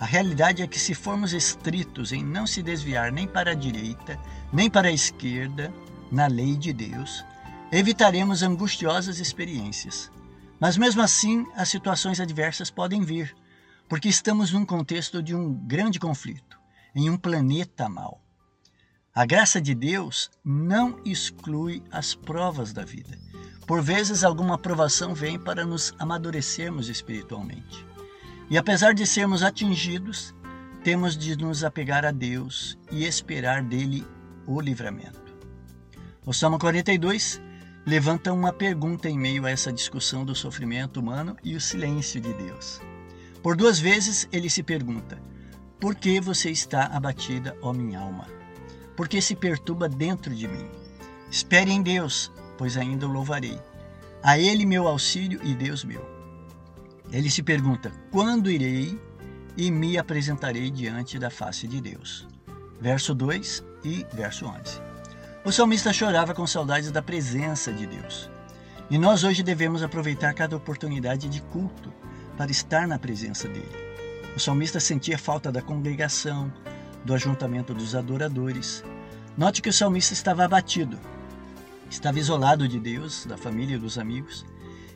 a 0.00 0.06
realidade 0.06 0.62
é 0.62 0.66
que, 0.66 0.78
se 0.78 0.94
formos 0.94 1.34
estritos 1.34 2.10
em 2.10 2.24
não 2.24 2.46
se 2.46 2.62
desviar 2.62 3.12
nem 3.12 3.26
para 3.26 3.50
a 3.50 3.54
direita, 3.54 4.18
nem 4.50 4.70
para 4.70 4.88
a 4.88 4.92
esquerda, 4.92 5.70
na 6.10 6.26
lei 6.26 6.56
de 6.56 6.72
Deus, 6.72 7.22
evitaremos 7.70 8.42
angustiosas 8.42 9.18
experiências. 9.20 10.10
Mas 10.60 10.76
mesmo 10.76 11.00
assim, 11.00 11.46
as 11.56 11.70
situações 11.70 12.20
adversas 12.20 12.70
podem 12.70 13.02
vir, 13.02 13.34
porque 13.88 14.08
estamos 14.08 14.52
num 14.52 14.66
contexto 14.66 15.22
de 15.22 15.34
um 15.34 15.54
grande 15.54 15.98
conflito, 15.98 16.58
em 16.94 17.08
um 17.08 17.16
planeta 17.16 17.88
mau. 17.88 18.22
A 19.14 19.24
graça 19.24 19.60
de 19.60 19.74
Deus 19.74 20.30
não 20.44 21.00
exclui 21.04 21.82
as 21.90 22.14
provas 22.14 22.72
da 22.74 22.84
vida. 22.84 23.18
Por 23.66 23.82
vezes, 23.82 24.22
alguma 24.22 24.58
provação 24.58 25.14
vem 25.14 25.38
para 25.38 25.64
nos 25.64 25.94
amadurecermos 25.98 26.88
espiritualmente. 26.88 27.86
E 28.50 28.58
apesar 28.58 28.92
de 28.92 29.06
sermos 29.06 29.42
atingidos, 29.42 30.34
temos 30.84 31.16
de 31.16 31.36
nos 31.36 31.64
apegar 31.64 32.04
a 32.04 32.10
Deus 32.10 32.78
e 32.90 33.04
esperar 33.04 33.62
dele 33.62 34.06
o 34.46 34.60
livramento. 34.60 35.34
O 36.26 36.32
Salmo 36.32 36.58
42 36.58 37.40
levanta 37.86 38.32
uma 38.32 38.52
pergunta 38.52 39.08
em 39.08 39.18
meio 39.18 39.46
a 39.46 39.50
essa 39.50 39.72
discussão 39.72 40.24
do 40.24 40.34
sofrimento 40.34 41.00
humano 41.00 41.36
e 41.42 41.54
o 41.56 41.60
silêncio 41.60 42.20
de 42.20 42.32
Deus. 42.34 42.80
Por 43.42 43.56
duas 43.56 43.78
vezes 43.78 44.28
ele 44.32 44.50
se 44.50 44.62
pergunta: 44.62 45.20
Por 45.78 45.94
que 45.94 46.20
você 46.20 46.50
está 46.50 46.86
abatida, 46.86 47.56
ó 47.62 47.72
minha 47.72 48.00
alma? 48.00 48.26
Por 48.96 49.08
que 49.08 49.20
se 49.20 49.34
perturba 49.34 49.88
dentro 49.88 50.34
de 50.34 50.46
mim? 50.46 50.68
Espere 51.30 51.70
em 51.70 51.82
Deus, 51.82 52.30
pois 52.58 52.76
ainda 52.76 53.06
o 53.06 53.12
louvarei. 53.12 53.58
A 54.22 54.38
Ele 54.38 54.66
meu 54.66 54.86
auxílio 54.86 55.40
e 55.42 55.54
Deus 55.54 55.84
meu. 55.84 56.04
Ele 57.10 57.30
se 57.30 57.42
pergunta: 57.42 57.90
quando 58.10 58.50
irei 58.50 59.00
e 59.56 59.70
me 59.70 59.96
apresentarei 59.96 60.70
diante 60.70 61.18
da 61.18 61.30
face 61.30 61.66
de 61.66 61.80
Deus. 61.80 62.28
Verso 62.80 63.14
2 63.14 63.64
e 63.84 64.06
verso 64.12 64.46
11. 64.46 64.89
O 65.42 65.50
salmista 65.50 65.90
chorava 65.90 66.34
com 66.34 66.46
saudades 66.46 66.92
da 66.92 67.00
presença 67.00 67.72
de 67.72 67.86
Deus. 67.86 68.30
E 68.90 68.98
nós 68.98 69.24
hoje 69.24 69.42
devemos 69.42 69.82
aproveitar 69.82 70.34
cada 70.34 70.54
oportunidade 70.54 71.30
de 71.30 71.40
culto 71.40 71.90
para 72.36 72.50
estar 72.50 72.86
na 72.86 72.98
presença 72.98 73.48
dele. 73.48 73.72
O 74.36 74.38
salmista 74.38 74.78
sentia 74.78 75.16
falta 75.16 75.50
da 75.50 75.62
congregação, 75.62 76.52
do 77.06 77.14
ajuntamento 77.14 77.72
dos 77.72 77.94
adoradores. 77.94 78.84
Note 79.34 79.62
que 79.62 79.70
o 79.70 79.72
salmista 79.72 80.12
estava 80.12 80.44
abatido, 80.44 80.98
estava 81.88 82.18
isolado 82.18 82.68
de 82.68 82.78
Deus, 82.78 83.24
da 83.24 83.38
família 83.38 83.76
e 83.76 83.80
dos 83.80 83.96
amigos, 83.96 84.44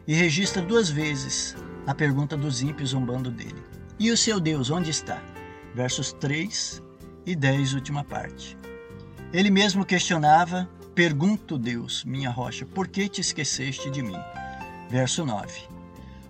e 0.07 0.13
registra 0.13 0.61
duas 0.61 0.91
vezes 0.91 1.57
a 1.87 1.95
pergunta 1.95 2.37
dos 2.37 2.61
ímpios 2.61 2.91
zombando 2.91 3.31
dele: 3.31 3.63
E 3.99 4.11
o 4.11 4.17
seu 4.17 4.39
Deus, 4.39 4.69
onde 4.69 4.91
está? 4.91 5.23
Versos 5.75 6.13
3 6.13 6.83
e 7.25 7.35
10, 7.35 7.73
última 7.73 8.05
parte. 8.05 8.59
Ele 9.35 9.51
mesmo 9.51 9.85
questionava: 9.85 10.69
Pergunto, 10.95 11.59
Deus, 11.59 12.05
minha 12.05 12.31
rocha, 12.31 12.65
por 12.65 12.87
que 12.87 13.09
te 13.09 13.21
esqueceste 13.21 13.91
de 13.91 14.01
mim? 14.01 14.17
Verso 14.89 15.27
9. 15.27 15.63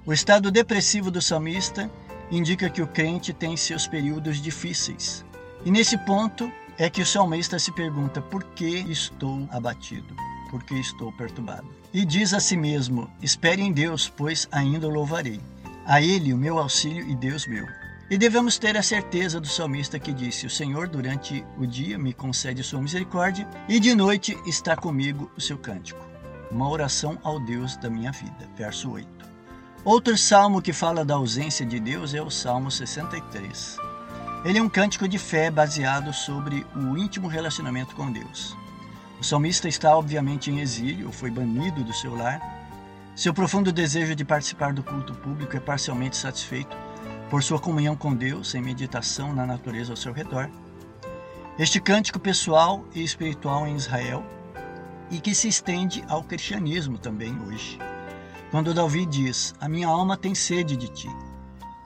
O 0.07 0.13
estado 0.13 0.51
depressivo 0.51 1.11
do 1.11 1.21
salmista 1.21 1.91
indica 2.31 2.71
que 2.71 2.81
o 2.81 2.87
crente 2.87 3.35
tem 3.35 3.59
seus 3.59 3.87
períodos 3.87 4.41
difíceis. 4.41 5.23
E 5.67 5.71
nesse 5.71 5.99
ponto 5.99 6.51
é 6.79 6.89
que 6.89 7.03
o 7.03 7.07
salmista 7.07 7.59
se 7.59 7.71
pergunta: 7.73 8.23
por 8.23 8.43
que 8.43 8.87
estou 8.91 9.47
abatido? 9.51 10.17
Por 10.51 10.63
que 10.65 10.75
estou 10.75 11.13
perturbado? 11.13 11.69
E 11.93 12.07
diz 12.07 12.33
a 12.33 12.41
si 12.41 12.57
mesmo: 12.57 13.11
espere 13.21 13.61
em 13.61 13.71
Deus, 13.71 14.09
pois 14.09 14.49
ainda 14.51 14.89
o 14.89 14.91
louvarei. 14.91 15.43
A 15.85 16.01
Ele 16.01 16.33
o 16.33 16.39
meu 16.39 16.59
auxílio 16.59 17.07
e 17.07 17.15
Deus 17.15 17.47
meu. 17.47 17.67
E 18.11 18.19
devemos 18.19 18.59
ter 18.59 18.77
a 18.77 18.83
certeza 18.83 19.41
do 19.41 19.47
salmista 19.47 19.99
que 19.99 20.13
disse: 20.13 20.47
O 20.47 20.51
Senhor 20.51 20.89
durante 20.89 21.45
o 21.57 21.67
dia 21.67 21.99
me 21.99 22.13
concede 22.13 22.63
sua 22.63 22.81
misericórdia, 22.81 23.49
e 23.67 23.81
de 23.81 23.95
noite 23.95 24.37
está 24.47 24.77
comigo 24.77 25.31
o 25.37 25.41
seu 25.41 25.57
cântico. 25.57 26.07
Uma 26.51 26.69
oração 26.69 27.19
ao 27.23 27.41
Deus 27.41 27.77
da 27.77 27.89
minha 27.89 28.13
vida. 28.13 28.49
Verso 28.57 28.91
8. 28.91 29.09
Outro 29.85 30.17
salmo 30.19 30.61
que 30.61 30.73
fala 30.73 31.05
da 31.05 31.15
ausência 31.15 31.65
de 31.65 31.81
Deus 31.81 32.13
é 32.13 32.21
o 32.21 32.31
Salmo 32.31 32.71
63. 32.71 33.79
Ele 34.45 34.59
é 34.59 34.63
um 34.63 34.69
cântico 34.69 35.09
de 35.09 35.19
fé 35.19 35.51
baseado 35.51 36.13
sobre 36.13 36.67
o 36.77 36.99
íntimo 36.99 37.27
relacionamento 37.27 37.97
com 37.97 38.13
Deus. 38.13 38.55
O 39.19 39.25
salmista 39.25 39.67
está 39.67 39.97
obviamente 39.97 40.51
em 40.51 40.61
exílio, 40.61 41.11
foi 41.11 41.31
banido 41.31 41.83
do 41.83 41.95
seu 41.95 42.15
lar. 42.15 42.41
Seu 43.17 43.33
profundo 43.33 43.73
desejo 43.73 44.15
de 44.15 44.25
participar 44.25 44.75
do 44.75 44.83
culto 44.83 45.15
público 45.15 45.57
é 45.57 45.61
parcialmente 45.61 46.17
satisfeito 46.17 46.84
por 47.35 47.43
sua 47.43 47.59
comunhão 47.59 47.97
com 47.97 48.15
Deus 48.15 48.55
em 48.55 48.63
meditação 48.63 49.35
na 49.35 49.45
natureza 49.45 49.93
ao 49.93 49.97
seu 49.97 50.13
redor. 50.13 50.49
Este 51.59 51.81
cântico 51.81 52.21
pessoal 52.21 52.85
e 52.95 53.03
espiritual 53.03 53.67
em 53.67 53.75
Israel 53.75 54.25
e 55.11 55.19
que 55.19 55.35
se 55.35 55.49
estende 55.49 56.05
ao 56.07 56.23
cristianismo 56.23 56.97
também 56.97 57.37
hoje. 57.41 57.77
Quando 58.53 58.73
Davi 58.73 59.05
diz: 59.05 59.53
A 59.61 59.69
minha 59.69 59.89
alma 59.89 60.17
tem 60.17 60.33
sede 60.33 60.77
de 60.77 60.87
ti, 60.87 61.09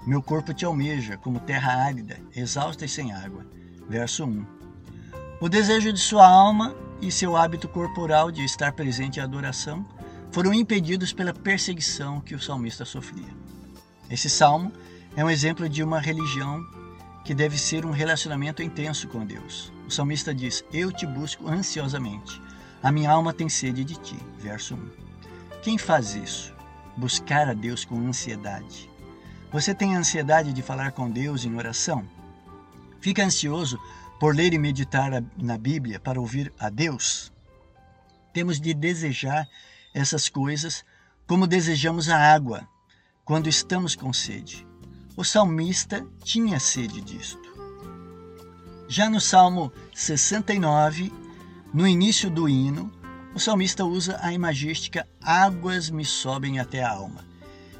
meu 0.07 0.21
corpo 0.21 0.52
te 0.52 0.67
almeja 0.67 1.17
como 1.17 1.40
terra 1.40 1.83
árida, 1.83 2.21
exausta 2.37 2.85
e 2.85 2.88
sem 2.88 3.14
água. 3.14 3.47
Verso 3.88 4.26
1. 4.26 4.45
O 5.40 5.49
desejo 5.49 5.95
de 5.95 6.00
sua 6.00 6.28
alma 6.28 6.76
e 7.00 7.11
seu 7.11 7.35
hábito 7.35 7.69
corporal 7.69 8.31
de 8.31 8.45
estar 8.45 8.73
presente 8.73 9.19
à 9.19 9.25
adoração 9.25 9.83
foram 10.31 10.52
impedidos 10.52 11.11
pela 11.11 11.33
perseguição 11.33 12.21
que 12.21 12.35
o 12.35 12.38
salmista 12.38 12.85
sofria. 12.85 13.35
Esse 14.11 14.28
salmo 14.28 14.71
é 15.19 15.25
um 15.25 15.29
exemplo 15.29 15.69
de 15.69 15.83
uma 15.83 15.99
religião 15.99 16.65
que 17.25 17.35
deve 17.35 17.59
ser 17.59 17.85
um 17.85 17.91
relacionamento 17.91 18.63
intenso 18.63 19.09
com 19.09 19.27
Deus. 19.27 19.73
O 19.85 19.91
salmista 19.91 20.33
diz: 20.33 20.65
Eu 20.73 20.93
te 20.93 21.05
busco 21.05 21.49
ansiosamente. 21.49 22.41
A 22.81 22.93
minha 22.93 23.11
alma 23.11 23.33
tem 23.33 23.49
sede 23.49 23.83
de 23.83 23.97
ti. 23.97 24.17
Verso 24.39 24.77
1. 24.77 24.91
Quem 25.61 25.77
faz 25.77 26.15
isso? 26.15 26.55
Buscar 26.97 27.49
a 27.49 27.53
Deus 27.53 27.85
com 27.85 27.99
ansiedade. 27.99 28.89
Você 29.51 29.75
tem 29.75 29.97
ansiedade 29.97 30.53
de 30.53 30.63
falar 30.63 30.93
com 30.93 31.11
Deus 31.11 31.45
em 31.45 31.57
oração? 31.57 32.09
Fica 33.01 33.25
ansioso 33.25 33.77
por 34.21 34.37
ler 34.37 34.55
e 34.55 34.59
meditar 34.59 35.11
na 35.37 35.59
Bíblia 35.59 35.99
para 35.99 36.21
ouvir 36.21 36.53
a 36.61 36.71
Deus? 36.71 37.33
Temos 38.33 38.61
de 38.61 38.73
desejar 38.73 39.49
essas 39.93 40.29
coisas 40.29 40.85
como 41.27 41.45
desejamos 41.45 42.09
a 42.09 42.17
água 42.17 42.69
quando 43.25 43.49
estamos 43.49 43.97
com 43.97 44.13
sede. 44.13 44.68
O 45.19 45.25
salmista 45.25 46.07
tinha 46.23 46.61
sede 46.61 47.01
disto. 47.01 47.43
Já 48.87 49.11
no 49.11 49.21
Salmo 49.21 49.73
69, 49.93 51.13
no 51.75 51.89
início 51.89 52.31
do 52.31 52.49
hino, 52.49 52.89
o 53.35 53.41
salmista 53.41 53.85
usa 53.85 54.17
a 54.23 54.33
imagística 54.33 55.09
Águas 55.21 55.91
me 55.91 56.05
sobem 56.05 56.61
até 56.61 56.85
a 56.85 56.93
alma. 56.93 57.27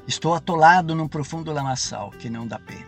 Estou 0.05 0.33
atolado 0.33 0.93
num 0.93 1.07
profundo 1.07 1.53
lamaçal 1.53 2.11
que 2.11 2.29
não 2.29 2.45
dá 2.45 2.59
pé. 2.59 2.85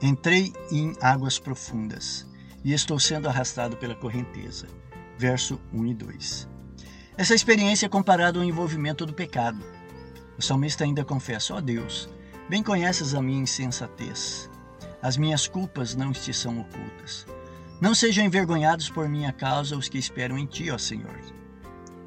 Entrei 0.00 0.54
em 0.70 0.96
águas 0.98 1.38
profundas 1.38 2.26
e 2.64 2.72
estou 2.72 2.98
sendo 2.98 3.28
arrastado 3.28 3.76
pela 3.76 3.94
correnteza. 3.94 4.68
Verso 5.18 5.60
1 5.70 5.86
e 5.88 5.94
2. 5.94 6.48
Essa 7.18 7.34
experiência 7.34 7.84
é 7.84 7.90
comparada 7.90 8.38
ao 8.38 8.44
envolvimento 8.44 9.04
do 9.04 9.12
pecado. 9.12 9.62
O 10.38 10.40
salmista 10.40 10.82
ainda 10.82 11.04
confessa: 11.04 11.52
Ó 11.52 11.58
oh 11.58 11.60
Deus, 11.60 12.08
bem 12.48 12.62
conheces 12.62 13.14
a 13.14 13.22
minha 13.22 13.42
insensatez. 13.42 14.50
As 15.02 15.16
minhas 15.16 15.48
culpas 15.48 15.94
não 15.94 16.12
te 16.12 16.32
são 16.32 16.60
ocultas. 16.60 17.26
Não 17.80 17.94
sejam 17.94 18.24
envergonhados 18.24 18.88
por 18.88 19.08
minha 19.08 19.32
causa 19.32 19.76
os 19.76 19.88
que 19.88 19.98
esperam 19.98 20.38
em 20.38 20.46
ti, 20.46 20.70
ó 20.70 20.78
Senhor. 20.78 21.18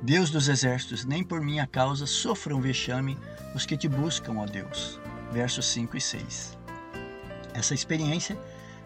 Deus 0.01 0.29
dos 0.29 0.47
exércitos, 0.47 1.03
nem 1.03 1.23
por 1.23 1.41
minha 1.41 1.65
causa 1.65 2.05
sofram 2.05 2.61
vexame 2.61 3.17
os 3.53 3.65
que 3.65 3.75
te 3.75 3.87
buscam, 3.87 4.35
ó 4.37 4.45
Deus. 4.45 4.99
Versos 5.31 5.65
5 5.65 5.97
e 5.97 6.01
6. 6.01 6.57
Essa 7.53 7.73
experiência 7.73 8.37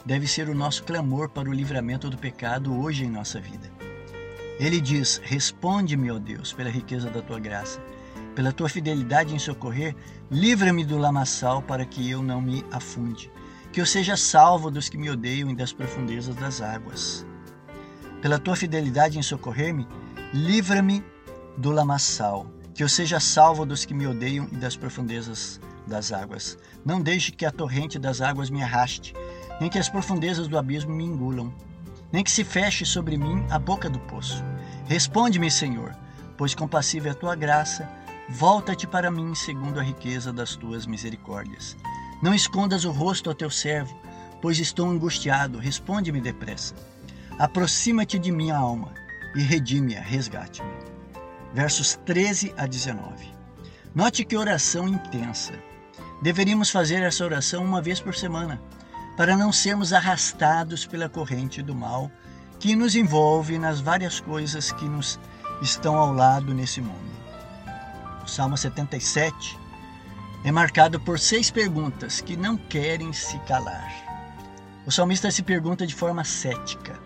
deve 0.05 0.27
ser 0.27 0.49
o 0.49 0.55
nosso 0.55 0.83
clamor 0.83 1.29
para 1.29 1.49
o 1.49 1.53
livramento 1.53 2.09
do 2.09 2.17
pecado 2.17 2.79
hoje 2.79 3.03
em 3.03 3.09
nossa 3.09 3.39
vida. 3.39 3.69
Ele 4.59 4.81
diz: 4.81 5.21
Responde-me, 5.23 6.11
ó 6.11 6.19
Deus, 6.19 6.53
pela 6.53 6.69
riqueza 6.69 7.09
da 7.09 7.21
tua 7.21 7.39
graça, 7.39 7.81
pela 8.39 8.53
tua 8.53 8.69
fidelidade 8.69 9.35
em 9.35 9.37
socorrer, 9.37 9.93
livra-me 10.31 10.85
do 10.85 10.97
lamaçal 10.97 11.61
para 11.61 11.83
que 11.83 12.09
eu 12.09 12.23
não 12.23 12.39
me 12.39 12.63
afunde, 12.71 13.29
que 13.69 13.81
eu 13.81 13.85
seja 13.85 14.15
salvo 14.15 14.71
dos 14.71 14.87
que 14.87 14.97
me 14.97 15.09
odeiam 15.09 15.49
e 15.49 15.55
das 15.57 15.73
profundezas 15.73 16.33
das 16.37 16.61
águas. 16.61 17.25
Pela 18.21 18.39
tua 18.39 18.55
fidelidade 18.55 19.19
em 19.19 19.21
socorrer-me, 19.21 19.85
Livra-me 20.33 21.03
do 21.57 21.69
lamaçal, 21.71 22.47
que 22.73 22.81
eu 22.81 22.87
seja 22.87 23.19
salvo 23.19 23.65
dos 23.65 23.83
que 23.83 23.93
me 23.93 24.07
odeiam 24.07 24.47
e 24.53 24.55
das 24.55 24.77
profundezas 24.77 25.59
das 25.85 26.13
águas. 26.13 26.57
Não 26.85 27.01
deixe 27.01 27.33
que 27.33 27.45
a 27.45 27.51
torrente 27.51 27.99
das 27.99 28.21
águas 28.21 28.49
me 28.49 28.63
arraste, 28.63 29.13
nem 29.59 29.69
que 29.69 29.77
as 29.77 29.89
profundezas 29.89 30.47
do 30.47 30.57
abismo 30.57 30.95
me 30.95 31.03
engulam, 31.03 31.53
nem 32.09 32.23
que 32.23 32.31
se 32.31 32.45
feche 32.45 32.85
sobre 32.85 33.17
mim 33.17 33.45
a 33.49 33.59
boca 33.59 33.89
do 33.89 33.99
poço. 33.99 34.41
Responde-me, 34.85 35.51
Senhor, 35.51 35.93
pois 36.37 36.55
compassiva 36.55 37.09
é 37.09 37.11
a 37.11 37.15
tua 37.15 37.35
graça. 37.35 37.99
Volta-te 38.31 38.85
para 38.85 39.09
mim 39.09 39.33
segundo 39.33 39.79
a 39.79 39.83
riqueza 39.83 40.31
das 40.31 40.55
tuas 40.55 40.85
misericórdias. 40.85 41.75
Não 42.21 42.31
escondas 42.31 42.85
o 42.85 42.91
rosto 42.91 43.27
ao 43.27 43.35
teu 43.35 43.49
servo, 43.49 43.99
pois 44.39 44.59
estou 44.59 44.87
angustiado. 44.87 45.57
Responde-me 45.57 46.21
depressa. 46.21 46.75
Aproxima-te 47.39 48.19
de 48.19 48.31
minha 48.31 48.55
alma 48.55 48.93
e 49.35 49.41
redime-a, 49.41 49.99
resgate-me. 49.99 50.69
Versos 51.55 51.95
13 52.05 52.53
a 52.55 52.67
19. 52.67 53.33
Note 53.95 54.23
que 54.23 54.37
oração 54.37 54.87
intensa. 54.87 55.53
Deveríamos 56.21 56.69
fazer 56.69 57.01
essa 57.01 57.25
oração 57.25 57.65
uma 57.65 57.81
vez 57.81 57.99
por 57.99 58.13
semana, 58.13 58.61
para 59.17 59.35
não 59.35 59.51
sermos 59.51 59.91
arrastados 59.91 60.85
pela 60.85 61.09
corrente 61.09 61.63
do 61.63 61.73
mal 61.73 62.11
que 62.59 62.75
nos 62.75 62.95
envolve 62.95 63.57
nas 63.57 63.79
várias 63.79 64.19
coisas 64.19 64.71
que 64.71 64.85
nos 64.85 65.19
estão 65.63 65.97
ao 65.97 66.13
lado 66.13 66.53
nesse 66.53 66.79
mundo. 66.79 67.18
Salmo 68.29 68.55
77 68.55 69.59
é 70.43 70.51
marcado 70.51 70.99
por 70.99 71.19
seis 71.19 71.49
perguntas 71.49 72.21
que 72.21 72.37
não 72.37 72.55
querem 72.55 73.11
se 73.11 73.39
calar. 73.39 73.91
O 74.85 74.91
salmista 74.91 75.31
se 75.31 75.41
pergunta 75.41 75.85
de 75.85 75.95
forma 75.95 76.23
cética: 76.23 76.97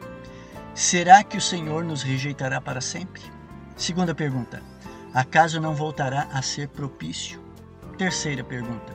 Será 0.76 1.24
que 1.24 1.38
o 1.38 1.42
Senhor 1.42 1.84
nos 1.84 2.04
rejeitará 2.04 2.60
para 2.60 2.82
sempre? 2.82 3.22
Segunda 3.78 4.14
pergunta: 4.14 4.62
Acaso 5.14 5.62
não 5.62 5.74
voltará 5.74 6.28
a 6.34 6.42
ser 6.42 6.68
propício? 6.68 7.42
Terceira 7.98 8.44
pergunta: 8.44 8.94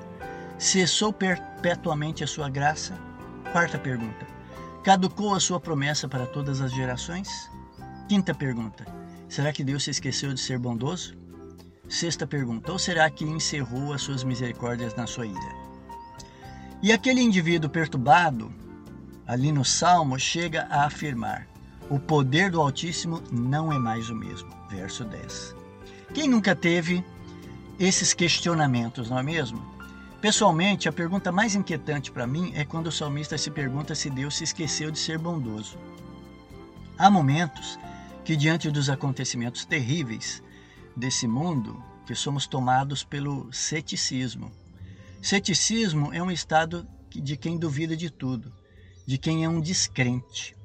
Cessou 0.58 1.12
perpetuamente 1.12 2.22
a 2.22 2.26
sua 2.26 2.50
graça? 2.50 2.94
Quarta 3.52 3.78
pergunta: 3.78 4.26
Caducou 4.84 5.34
a 5.34 5.40
sua 5.40 5.58
promessa 5.58 6.06
para 6.06 6.26
todas 6.26 6.60
as 6.60 6.72
gerações? 6.72 7.50
Quinta 8.06 8.34
pergunta: 8.34 8.84
Será 9.28 9.50
que 9.50 9.64
Deus 9.64 9.84
se 9.84 9.90
esqueceu 9.90 10.34
de 10.34 10.40
ser 10.40 10.58
bondoso? 10.58 11.16
Sexta 11.88 12.26
pergunta: 12.26 12.70
Ou 12.70 12.78
será 12.78 13.08
que 13.08 13.24
encerrou 13.24 13.92
as 13.92 14.02
suas 14.02 14.22
misericórdias 14.22 14.94
na 14.94 15.06
sua 15.06 15.26
ira? 15.26 15.56
E 16.82 16.92
aquele 16.92 17.20
indivíduo 17.20 17.70
perturbado, 17.70 18.52
ali 19.26 19.50
no 19.50 19.64
Salmo, 19.64 20.18
chega 20.18 20.66
a 20.70 20.84
afirmar: 20.84 21.48
O 21.88 21.98
poder 21.98 22.50
do 22.50 22.60
Altíssimo 22.60 23.22
não 23.32 23.72
é 23.72 23.78
mais 23.78 24.10
o 24.10 24.14
mesmo. 24.14 24.50
Verso 24.68 25.02
10. 25.04 25.56
Quem 26.12 26.28
nunca 26.28 26.54
teve 26.54 27.02
esses 27.78 28.12
questionamentos, 28.12 29.08
não 29.08 29.18
é 29.18 29.22
mesmo? 29.22 29.62
Pessoalmente, 30.20 30.88
a 30.88 30.92
pergunta 30.92 31.32
mais 31.32 31.54
inquietante 31.54 32.10
para 32.10 32.26
mim 32.26 32.52
é 32.54 32.64
quando 32.64 32.88
o 32.88 32.92
salmista 32.92 33.38
se 33.38 33.50
pergunta 33.50 33.94
se 33.94 34.10
Deus 34.10 34.36
se 34.36 34.44
esqueceu 34.44 34.90
de 34.90 34.98
ser 34.98 35.16
bondoso. 35.16 35.78
Há 36.98 37.08
momentos 37.08 37.78
que, 38.24 38.36
diante 38.36 38.70
dos 38.70 38.90
acontecimentos 38.90 39.64
terríveis 39.64 40.42
desse 40.98 41.26
mundo, 41.26 41.82
que 42.06 42.14
somos 42.14 42.46
tomados 42.46 43.04
pelo 43.04 43.52
ceticismo. 43.52 44.50
Ceticismo 45.22 46.12
é 46.12 46.22
um 46.22 46.30
estado 46.30 46.86
de 47.10 47.36
quem 47.36 47.58
duvida 47.58 47.96
de 47.96 48.10
tudo, 48.10 48.52
de 49.06 49.16
quem 49.16 49.44
é 49.44 49.48
um 49.48 49.60
descrente. 49.60 50.56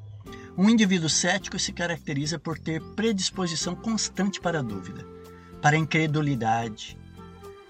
Um 0.57 0.69
indivíduo 0.69 1.09
cético 1.09 1.57
se 1.57 1.71
caracteriza 1.71 2.37
por 2.37 2.59
ter 2.59 2.81
predisposição 2.95 3.75
constante 3.75 4.41
para 4.41 4.59
a 4.59 4.63
dúvida, 4.63 5.05
para 5.61 5.75
a 5.75 5.79
incredulidade, 5.79 6.97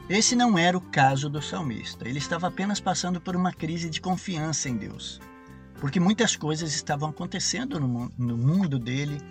esse 0.09 0.35
não 0.35 0.57
era 0.57 0.77
o 0.77 0.81
caso 0.81 1.29
do 1.29 1.41
salmista. 1.41 2.07
Ele 2.07 2.19
estava 2.19 2.47
apenas 2.47 2.79
passando 2.79 3.21
por 3.21 3.35
uma 3.35 3.53
crise 3.53 3.89
de 3.89 4.01
confiança 4.01 4.67
em 4.67 4.75
Deus, 4.75 5.21
porque 5.79 5.99
muitas 5.99 6.35
coisas 6.35 6.75
estavam 6.75 7.09
acontecendo 7.09 7.79
no, 7.79 8.37
mundo 8.37 8.77
dele, 8.77 9.21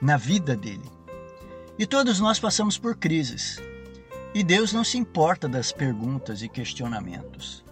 na 0.00 0.16
vida 0.16 0.56
dele. 0.56 0.88
E 1.76 1.86
todos 1.86 2.20
nós 2.20 2.38
passamos 2.38 2.78
por 2.78 2.96
crises. 2.96 3.60
E 4.32 4.44
Deus 4.44 4.72
não 4.72 4.84
se 4.84 4.96
importa 4.96 5.48
das 5.48 5.72
perguntas 5.72 6.40
e 6.42 6.48
questionamentos. 6.48 7.64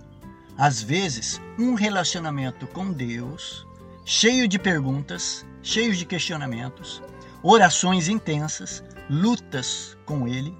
Às 0.58 0.82
vezes, 0.82 1.40
um 1.58 1.74
relacionamento 1.74 2.66
com 2.66 2.92
Deus, 2.92 3.66
cheio 4.04 4.48
de 4.48 4.58
perguntas, 4.58 5.46
cheio 5.62 5.94
de 5.94 6.04
questionamentos, 6.04 7.02
orações 7.42 8.08
intensas, 8.08 8.82
lutas 9.08 9.96
com 10.04 10.26
Ele, 10.26 10.56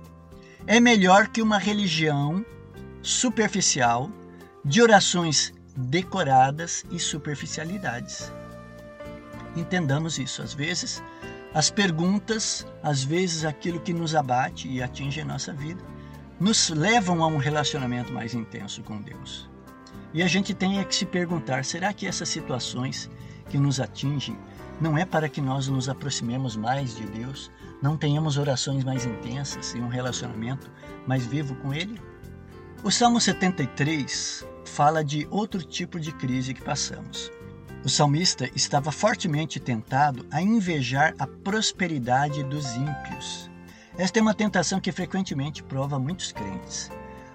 é 0.67 0.79
melhor 0.79 1.29
que 1.29 1.43
uma 1.43 1.59
religião 1.59 2.45
superficial 3.03 4.11
de 4.65 4.81
orações 4.81 5.53
decoradas 5.77 6.85
e 6.93 6.99
superficialidades. 6.99 8.33
Entendamos 9.57 10.19
isso. 10.19 10.43
Às 10.43 10.55
vezes, 10.55 11.03
as 11.55 11.71
perguntas, 11.71 12.67
às 12.83 13.05
vezes 13.05 13.45
aquilo 13.45 13.81
que 13.81 13.93
nos 13.93 14.15
abate 14.15 14.69
e 14.69 14.83
atinge 14.83 15.21
a 15.21 15.25
nossa 15.25 15.53
vida, 15.53 15.83
nos 16.41 16.71
levam 16.71 17.23
a 17.23 17.27
um 17.27 17.37
relacionamento 17.37 18.13
mais 18.13 18.35
intenso 18.35 18.83
com 18.83 19.01
Deus. 19.01 19.51
E 20.15 20.23
a 20.23 20.27
gente 20.27 20.55
tem 20.55 20.83
que 20.85 20.95
se 20.95 21.05
perguntar: 21.05 21.65
será 21.65 21.93
que 21.93 22.07
essas 22.07 22.29
situações 22.29 23.11
que 23.49 23.59
nos 23.59 23.81
atingem 23.81 24.37
não 24.81 24.97
é 24.97 25.05
para 25.05 25.29
que 25.29 25.41
nós 25.41 25.69
nos 25.69 25.89
aproximemos 25.89 26.57
mais 26.57 26.97
de 26.97 27.07
Deus, 27.07 27.51
não 27.83 27.97
tenhamos 27.97 28.39
orações 28.39 28.83
mais 28.83 29.05
intensas 29.05 29.75
e 29.75 29.79
um 29.79 29.89
relacionamento 29.89 30.71
mais 31.07 31.27
vivo 31.27 31.55
com 31.57 31.73
Ele? 31.75 32.01
O 32.83 32.91
Salmo 32.91 33.21
73 33.21 34.47
fala 34.65 35.05
de 35.05 35.29
outro 35.31 35.63
tipo 35.63 36.01
de 36.01 36.13
crise 36.13 36.55
que 36.55 36.63
passamos. 36.63 37.31
O 37.85 37.89
salmista 37.89 38.49
estava 38.55 38.93
fortemente 38.93 39.59
tentado 39.59 40.25
a 40.31 40.41
invejar 40.41 41.15
a 41.19 41.27
prosperidade 41.27 42.45
dos 42.45 42.77
ímpios. 42.77 43.51
Esta 43.99 44.21
é 44.21 44.23
uma 44.23 44.35
tentação 44.35 44.81
que 44.81 44.93
frequentemente 44.93 45.65
prova 45.65 45.99
muitos 45.99 46.31
crentes. 46.31 46.93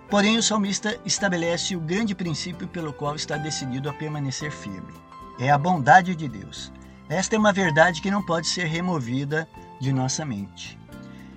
Porém, 0.10 0.38
o 0.38 0.44
salmista 0.44 0.98
estabelece 1.04 1.75
o 1.75 1.82
grande 1.82 2.16
princípio 2.16 2.66
pelo 2.66 2.94
qual 2.94 3.13
está 3.13 3.36
decidido 3.36 3.89
a 3.89 3.94
permanecer 3.94 4.50
firme: 4.50 4.94
é 5.38 5.51
a 5.51 5.58
bondade 5.58 6.16
de 6.16 6.30
Deus. 6.30 6.72
Esta 7.10 7.36
é 7.36 7.39
uma 7.39 7.51
verdade 7.51 8.01
que 8.01 8.10
não 8.10 8.25
pode 8.25 8.48
ser 8.48 8.68
removida 8.68 9.50
de 9.82 9.92
nossa 9.92 10.24
mente. 10.24 10.80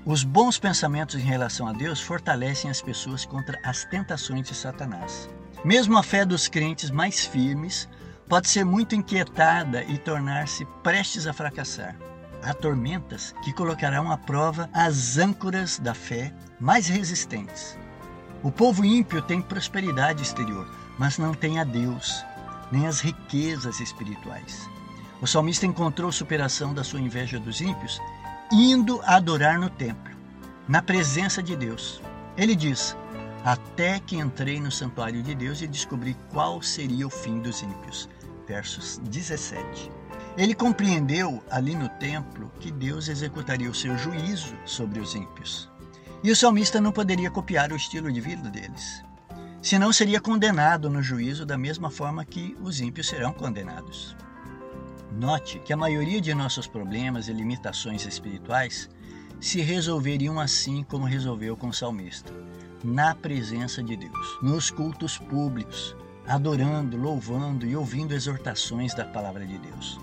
Os 0.07 0.23
bons 0.23 0.57
pensamentos 0.57 1.17
em 1.17 1.25
relação 1.25 1.67
a 1.67 1.73
Deus 1.73 2.01
fortalecem 2.01 2.71
as 2.71 2.81
pessoas 2.81 3.25
contra 3.25 3.61
as 3.65 3.85
tentações 3.85 4.49
de 4.49 4.55
Satanás. 4.55 5.29
Mesmo 5.65 5.99
a 5.99 6.03
fé 6.03 6.25
dos 6.25 6.47
crentes 6.47 6.91
mais 6.91 7.27
firmes 7.27 7.89
pode 8.31 8.49
ser 8.49 8.65
muito 8.65 8.95
inquietada 8.95 9.83
e 9.83 9.99
tornar-se 9.99 10.65
prestes 10.85 11.27
a 11.27 11.33
fracassar. 11.33 11.97
Há 12.45 12.55
tormentas 12.55 13.35
que 13.43 13.53
colocarão 13.53 14.11
à 14.11 14.17
prova 14.17 14.71
as 14.73 15.19
âncoras 15.19 15.81
da 15.81 15.95
fé 15.95 16.33
mais 16.61 16.87
resistentes. 16.87 17.77
O 18.41 18.53
povo 18.53 18.85
ímpio 18.85 19.21
tem 19.21 19.43
prosperidade 19.43 20.23
exterior, 20.23 20.65
mas 20.97 21.19
não 21.19 21.35
tem 21.35 21.59
a 21.59 21.65
Deus, 21.65 22.25
nem 22.71 22.87
as 22.87 23.01
riquezas 23.01 23.81
espirituais. 23.81 24.71
O 25.21 25.27
salmista 25.27 25.67
encontrou 25.67 26.13
superação 26.13 26.73
da 26.73 26.85
sua 26.85 27.01
inveja 27.01 27.41
dos 27.41 27.61
ímpios 27.61 28.01
indo 28.53 29.01
adorar 29.05 29.59
no 29.59 29.69
templo, 29.69 30.15
na 30.69 30.81
presença 30.81 31.43
de 31.43 31.57
Deus. 31.57 32.01
Ele 32.37 32.55
diz: 32.55 32.97
Até 33.45 33.99
que 33.99 34.17
entrei 34.17 34.61
no 34.61 34.71
santuário 34.71 35.21
de 35.21 35.35
Deus 35.35 35.61
e 35.61 35.67
descobri 35.67 36.17
qual 36.31 36.63
seria 36.63 37.09
o 37.09 37.11
fim 37.11 37.41
dos 37.41 37.61
ímpios. 37.61 38.09
Versos 38.51 38.99
17. 39.05 39.93
Ele 40.37 40.57
compreendeu 40.57 41.41
ali 41.53 41.77
no 41.77 41.89
templo 41.89 42.51
que 42.59 42.73
Deus 42.73 43.07
executaria 43.07 43.71
o 43.71 43.75
seu 43.75 43.97
juízo 43.97 44.57
sobre 44.65 44.99
os 44.99 45.15
ímpios. 45.15 45.71
E 46.21 46.33
o 46.33 46.37
salmista 46.37 46.81
não 46.81 46.91
poderia 46.91 47.31
copiar 47.31 47.71
o 47.71 47.77
estilo 47.77 48.11
de 48.11 48.21
vida 48.21 48.51
deles. 48.51 49.05
Senão 49.63 49.93
seria 49.93 50.21
condenado 50.21 50.91
no 50.91 51.01
juízo 51.01 51.47
da 51.47 51.57
mesma 51.57 51.93
forma 51.93 52.25
que 52.25 52.57
os 52.61 52.81
ímpios 52.81 53.07
serão 53.07 53.33
condenados. 53.33 54.17
Note 55.13 55.61
que 55.61 55.73
a 55.73 55.77
maioria 55.77 56.21
de 56.21 56.35
nossos 56.35 56.67
problemas 56.67 57.29
e 57.29 57.33
limitações 57.33 58.05
espirituais 58.05 58.91
se 59.41 59.61
resolveriam 59.61 60.41
assim 60.41 60.83
como 60.83 61.05
resolveu 61.05 61.57
com 61.57 61.69
o 61.69 61.73
salmista, 61.73 62.33
na 62.83 63.15
presença 63.15 63.81
de 63.81 63.97
Deus, 63.97 64.39
nos 64.43 64.73
cultos 64.73 65.19
públicos, 65.19 65.95
adorando, 66.27 66.97
louvando 66.97 67.67
e 67.67 67.75
ouvindo 67.77 68.15
exortações 68.15 68.95
da 68.95 69.05
palavra 69.05 69.47
de 69.47 69.59
Deus. 69.59 69.99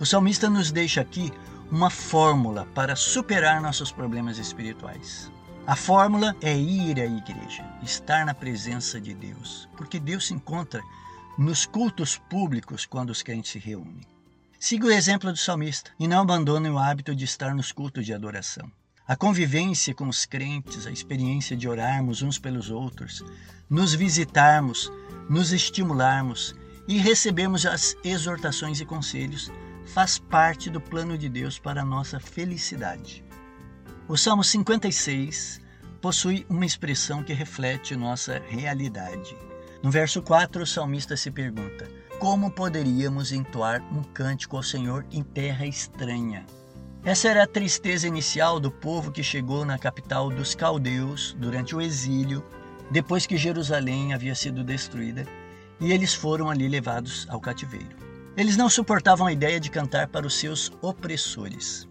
O 0.00 0.06
salmista 0.06 0.50
nos 0.50 0.72
deixa 0.72 1.00
aqui 1.00 1.32
uma 1.70 1.88
fórmula 1.88 2.66
para 2.74 2.96
superar 2.96 3.60
nossos 3.60 3.92
problemas 3.92 4.38
espirituais. 4.38 5.30
A 5.66 5.76
fórmula 5.76 6.34
é 6.42 6.56
ir 6.56 7.00
à 7.00 7.06
igreja, 7.06 7.64
estar 7.82 8.26
na 8.26 8.34
presença 8.34 9.00
de 9.00 9.14
Deus, 9.14 9.68
porque 9.76 10.00
Deus 10.00 10.26
se 10.26 10.34
encontra 10.34 10.82
nos 11.38 11.64
cultos 11.64 12.18
públicos 12.28 12.84
quando 12.84 13.10
os 13.10 13.22
crentes 13.22 13.52
se 13.52 13.58
reúnem. 13.58 14.06
Siga 14.58 14.86
o 14.86 14.90
exemplo 14.92 15.32
do 15.32 15.38
salmista 15.38 15.90
e 15.98 16.06
não 16.06 16.22
abandone 16.22 16.68
o 16.68 16.78
hábito 16.78 17.14
de 17.14 17.24
estar 17.24 17.54
nos 17.54 17.72
cultos 17.72 18.04
de 18.04 18.12
adoração. 18.12 18.70
A 19.06 19.16
convivência 19.16 19.92
com 19.92 20.08
os 20.08 20.24
crentes, 20.24 20.86
a 20.86 20.90
experiência 20.90 21.56
de 21.56 21.68
orarmos 21.68 22.22
uns 22.22 22.38
pelos 22.38 22.70
outros, 22.70 23.24
nos 23.68 23.92
visitarmos, 23.92 24.92
nos 25.28 25.52
estimularmos 25.52 26.54
e 26.86 26.98
recebermos 26.98 27.66
as 27.66 27.96
exortações 28.04 28.80
e 28.80 28.84
conselhos 28.84 29.50
faz 29.86 30.18
parte 30.18 30.70
do 30.70 30.80
plano 30.80 31.18
de 31.18 31.28
Deus 31.28 31.58
para 31.58 31.82
a 31.82 31.84
nossa 31.84 32.20
felicidade. 32.20 33.24
O 34.06 34.16
Salmo 34.16 34.44
56 34.44 35.60
possui 36.00 36.46
uma 36.48 36.64
expressão 36.64 37.24
que 37.24 37.32
reflete 37.32 37.96
nossa 37.96 38.40
realidade. 38.48 39.36
No 39.82 39.90
verso 39.90 40.22
4, 40.22 40.62
o 40.62 40.66
salmista 40.66 41.16
se 41.16 41.30
pergunta: 41.30 41.90
como 42.20 42.52
poderíamos 42.52 43.32
entoar 43.32 43.82
um 43.92 44.04
cântico 44.04 44.56
ao 44.56 44.62
Senhor 44.62 45.04
em 45.10 45.24
terra 45.24 45.66
estranha? 45.66 46.46
Essa 47.04 47.28
era 47.28 47.42
a 47.42 47.48
tristeza 47.48 48.06
inicial 48.06 48.60
do 48.60 48.70
povo 48.70 49.10
que 49.10 49.24
chegou 49.24 49.64
na 49.64 49.76
capital 49.76 50.30
dos 50.30 50.54
caldeus 50.54 51.36
durante 51.36 51.74
o 51.74 51.80
exílio, 51.80 52.44
depois 52.92 53.26
que 53.26 53.36
Jerusalém 53.36 54.14
havia 54.14 54.36
sido 54.36 54.62
destruída, 54.62 55.26
e 55.80 55.90
eles 55.90 56.14
foram 56.14 56.48
ali 56.48 56.68
levados 56.68 57.26
ao 57.28 57.40
cativeiro. 57.40 57.96
Eles 58.36 58.56
não 58.56 58.70
suportavam 58.70 59.26
a 59.26 59.32
ideia 59.32 59.58
de 59.58 59.68
cantar 59.68 60.06
para 60.06 60.24
os 60.24 60.38
seus 60.38 60.70
opressores. 60.80 61.88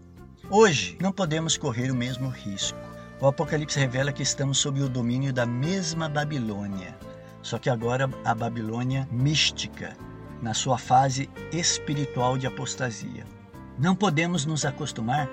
Hoje, 0.48 0.96
não 0.98 1.12
podemos 1.12 1.58
correr 1.58 1.90
o 1.90 1.94
mesmo 1.94 2.30
risco. 2.30 2.78
O 3.20 3.26
Apocalipse 3.26 3.78
revela 3.78 4.14
que 4.14 4.22
estamos 4.22 4.56
sob 4.56 4.80
o 4.80 4.88
domínio 4.88 5.30
da 5.30 5.44
mesma 5.44 6.08
Babilônia, 6.08 6.96
só 7.42 7.58
que 7.58 7.68
agora 7.68 8.08
a 8.24 8.34
Babilônia 8.34 9.06
mística, 9.12 9.94
na 10.40 10.54
sua 10.54 10.78
fase 10.78 11.28
espiritual 11.52 12.38
de 12.38 12.46
apostasia. 12.46 13.26
Não 13.78 13.94
podemos 13.94 14.44
nos 14.44 14.64
acostumar 14.64 15.28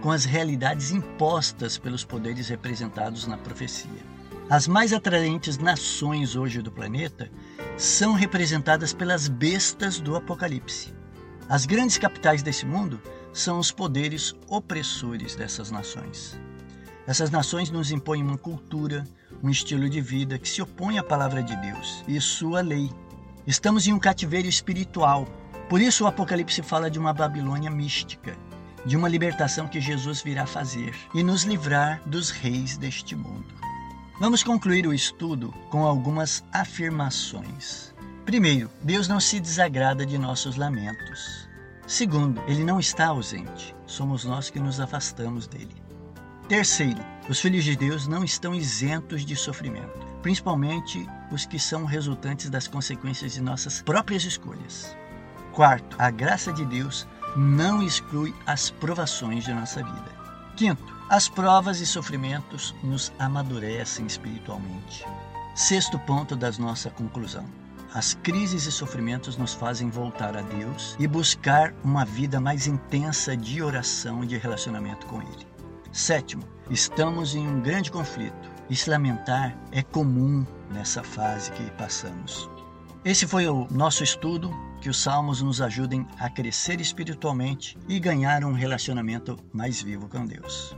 com 0.00 0.10
as 0.10 0.24
realidades 0.24 0.90
impostas 0.90 1.78
pelos 1.78 2.04
poderes 2.04 2.48
representados 2.48 3.26
na 3.26 3.38
profecia. 3.38 4.14
As 4.50 4.68
mais 4.68 4.92
atraentes 4.92 5.56
nações 5.56 6.36
hoje 6.36 6.60
do 6.60 6.70
planeta 6.70 7.30
são 7.76 8.12
representadas 8.12 8.92
pelas 8.92 9.28
bestas 9.28 9.98
do 10.00 10.16
Apocalipse. 10.16 10.94
As 11.48 11.64
grandes 11.64 11.96
capitais 11.96 12.42
desse 12.42 12.66
mundo 12.66 13.00
são 13.32 13.58
os 13.58 13.70
poderes 13.70 14.34
opressores 14.48 15.34
dessas 15.34 15.70
nações. 15.70 16.38
Essas 17.06 17.30
nações 17.30 17.70
nos 17.70 17.90
impõem 17.90 18.22
uma 18.22 18.38
cultura, 18.38 19.04
um 19.42 19.48
estilo 19.48 19.88
de 19.88 20.00
vida 20.00 20.38
que 20.38 20.48
se 20.48 20.62
opõe 20.62 20.98
à 20.98 21.02
palavra 21.02 21.42
de 21.42 21.56
Deus 21.56 22.04
e 22.06 22.20
sua 22.20 22.60
lei, 22.60 22.90
Estamos 23.46 23.86
em 23.86 23.92
um 23.92 23.98
cativeiro 23.98 24.48
espiritual. 24.48 25.28
Por 25.68 25.80
isso 25.80 26.04
o 26.04 26.06
Apocalipse 26.06 26.62
fala 26.62 26.90
de 26.90 26.98
uma 26.98 27.12
Babilônia 27.12 27.70
mística, 27.70 28.36
de 28.84 28.96
uma 28.96 29.08
libertação 29.08 29.66
que 29.66 29.80
Jesus 29.80 30.22
virá 30.22 30.46
fazer 30.46 30.94
e 31.14 31.22
nos 31.22 31.44
livrar 31.44 32.00
dos 32.06 32.30
reis 32.30 32.76
deste 32.76 33.16
mundo. 33.16 33.54
Vamos 34.20 34.42
concluir 34.42 34.86
o 34.86 34.94
estudo 34.94 35.52
com 35.70 35.84
algumas 35.84 36.44
afirmações. 36.52 37.94
Primeiro, 38.24 38.70
Deus 38.82 39.08
não 39.08 39.18
se 39.18 39.40
desagrada 39.40 40.06
de 40.06 40.18
nossos 40.18 40.56
lamentos. 40.56 41.48
Segundo, 41.86 42.40
ele 42.46 42.64
não 42.64 42.78
está 42.78 43.08
ausente, 43.08 43.74
somos 43.86 44.24
nós 44.24 44.50
que 44.50 44.60
nos 44.60 44.80
afastamos 44.80 45.46
dele. 45.46 45.82
Terceiro, 46.48 47.00
os 47.28 47.40
filhos 47.40 47.64
de 47.64 47.74
Deus 47.74 48.06
não 48.06 48.22
estão 48.22 48.54
isentos 48.54 49.24
de 49.24 49.34
sofrimento, 49.34 50.06
principalmente 50.22 51.06
os 51.30 51.44
que 51.44 51.58
são 51.58 51.84
resultantes 51.84 52.48
das 52.48 52.68
consequências 52.68 53.32
de 53.32 53.42
nossas 53.42 53.82
próprias 53.82 54.24
escolhas. 54.24 54.96
Quarto, 55.54 55.94
a 56.00 56.10
graça 56.10 56.52
de 56.52 56.64
Deus 56.64 57.06
não 57.36 57.80
exclui 57.80 58.34
as 58.44 58.70
provações 58.70 59.44
de 59.44 59.54
nossa 59.54 59.84
vida. 59.84 60.10
Quinto, 60.56 60.92
as 61.08 61.28
provas 61.28 61.80
e 61.80 61.86
sofrimentos 61.86 62.74
nos 62.82 63.12
amadurecem 63.20 64.04
espiritualmente. 64.04 65.06
Sexto 65.54 65.96
ponto 66.00 66.34
da 66.34 66.50
nossa 66.58 66.90
conclusão. 66.90 67.44
As 67.94 68.14
crises 68.14 68.66
e 68.66 68.72
sofrimentos 68.72 69.36
nos 69.36 69.54
fazem 69.54 69.88
voltar 69.88 70.36
a 70.36 70.42
Deus 70.42 70.96
e 70.98 71.06
buscar 71.06 71.72
uma 71.84 72.04
vida 72.04 72.40
mais 72.40 72.66
intensa 72.66 73.36
de 73.36 73.62
oração 73.62 74.24
e 74.24 74.26
de 74.26 74.36
relacionamento 74.36 75.06
com 75.06 75.22
Ele. 75.22 75.46
Sétimo, 75.92 76.42
estamos 76.68 77.36
em 77.36 77.46
um 77.46 77.60
grande 77.60 77.92
conflito 77.92 78.50
e 78.68 78.74
se 78.74 78.90
lamentar 78.90 79.56
é 79.70 79.84
comum 79.84 80.44
nessa 80.72 81.04
fase 81.04 81.52
que 81.52 81.70
passamos. 81.72 82.50
Esse 83.04 83.26
foi 83.26 83.46
o 83.46 83.68
nosso 83.70 84.02
estudo. 84.02 84.50
Que 84.84 84.90
os 84.90 84.98
salmos 84.98 85.40
nos 85.40 85.62
ajudem 85.62 86.06
a 86.18 86.28
crescer 86.28 86.78
espiritualmente 86.78 87.74
e 87.88 87.98
ganhar 87.98 88.44
um 88.44 88.52
relacionamento 88.52 89.34
mais 89.50 89.80
vivo 89.80 90.10
com 90.10 90.26
Deus. 90.26 90.76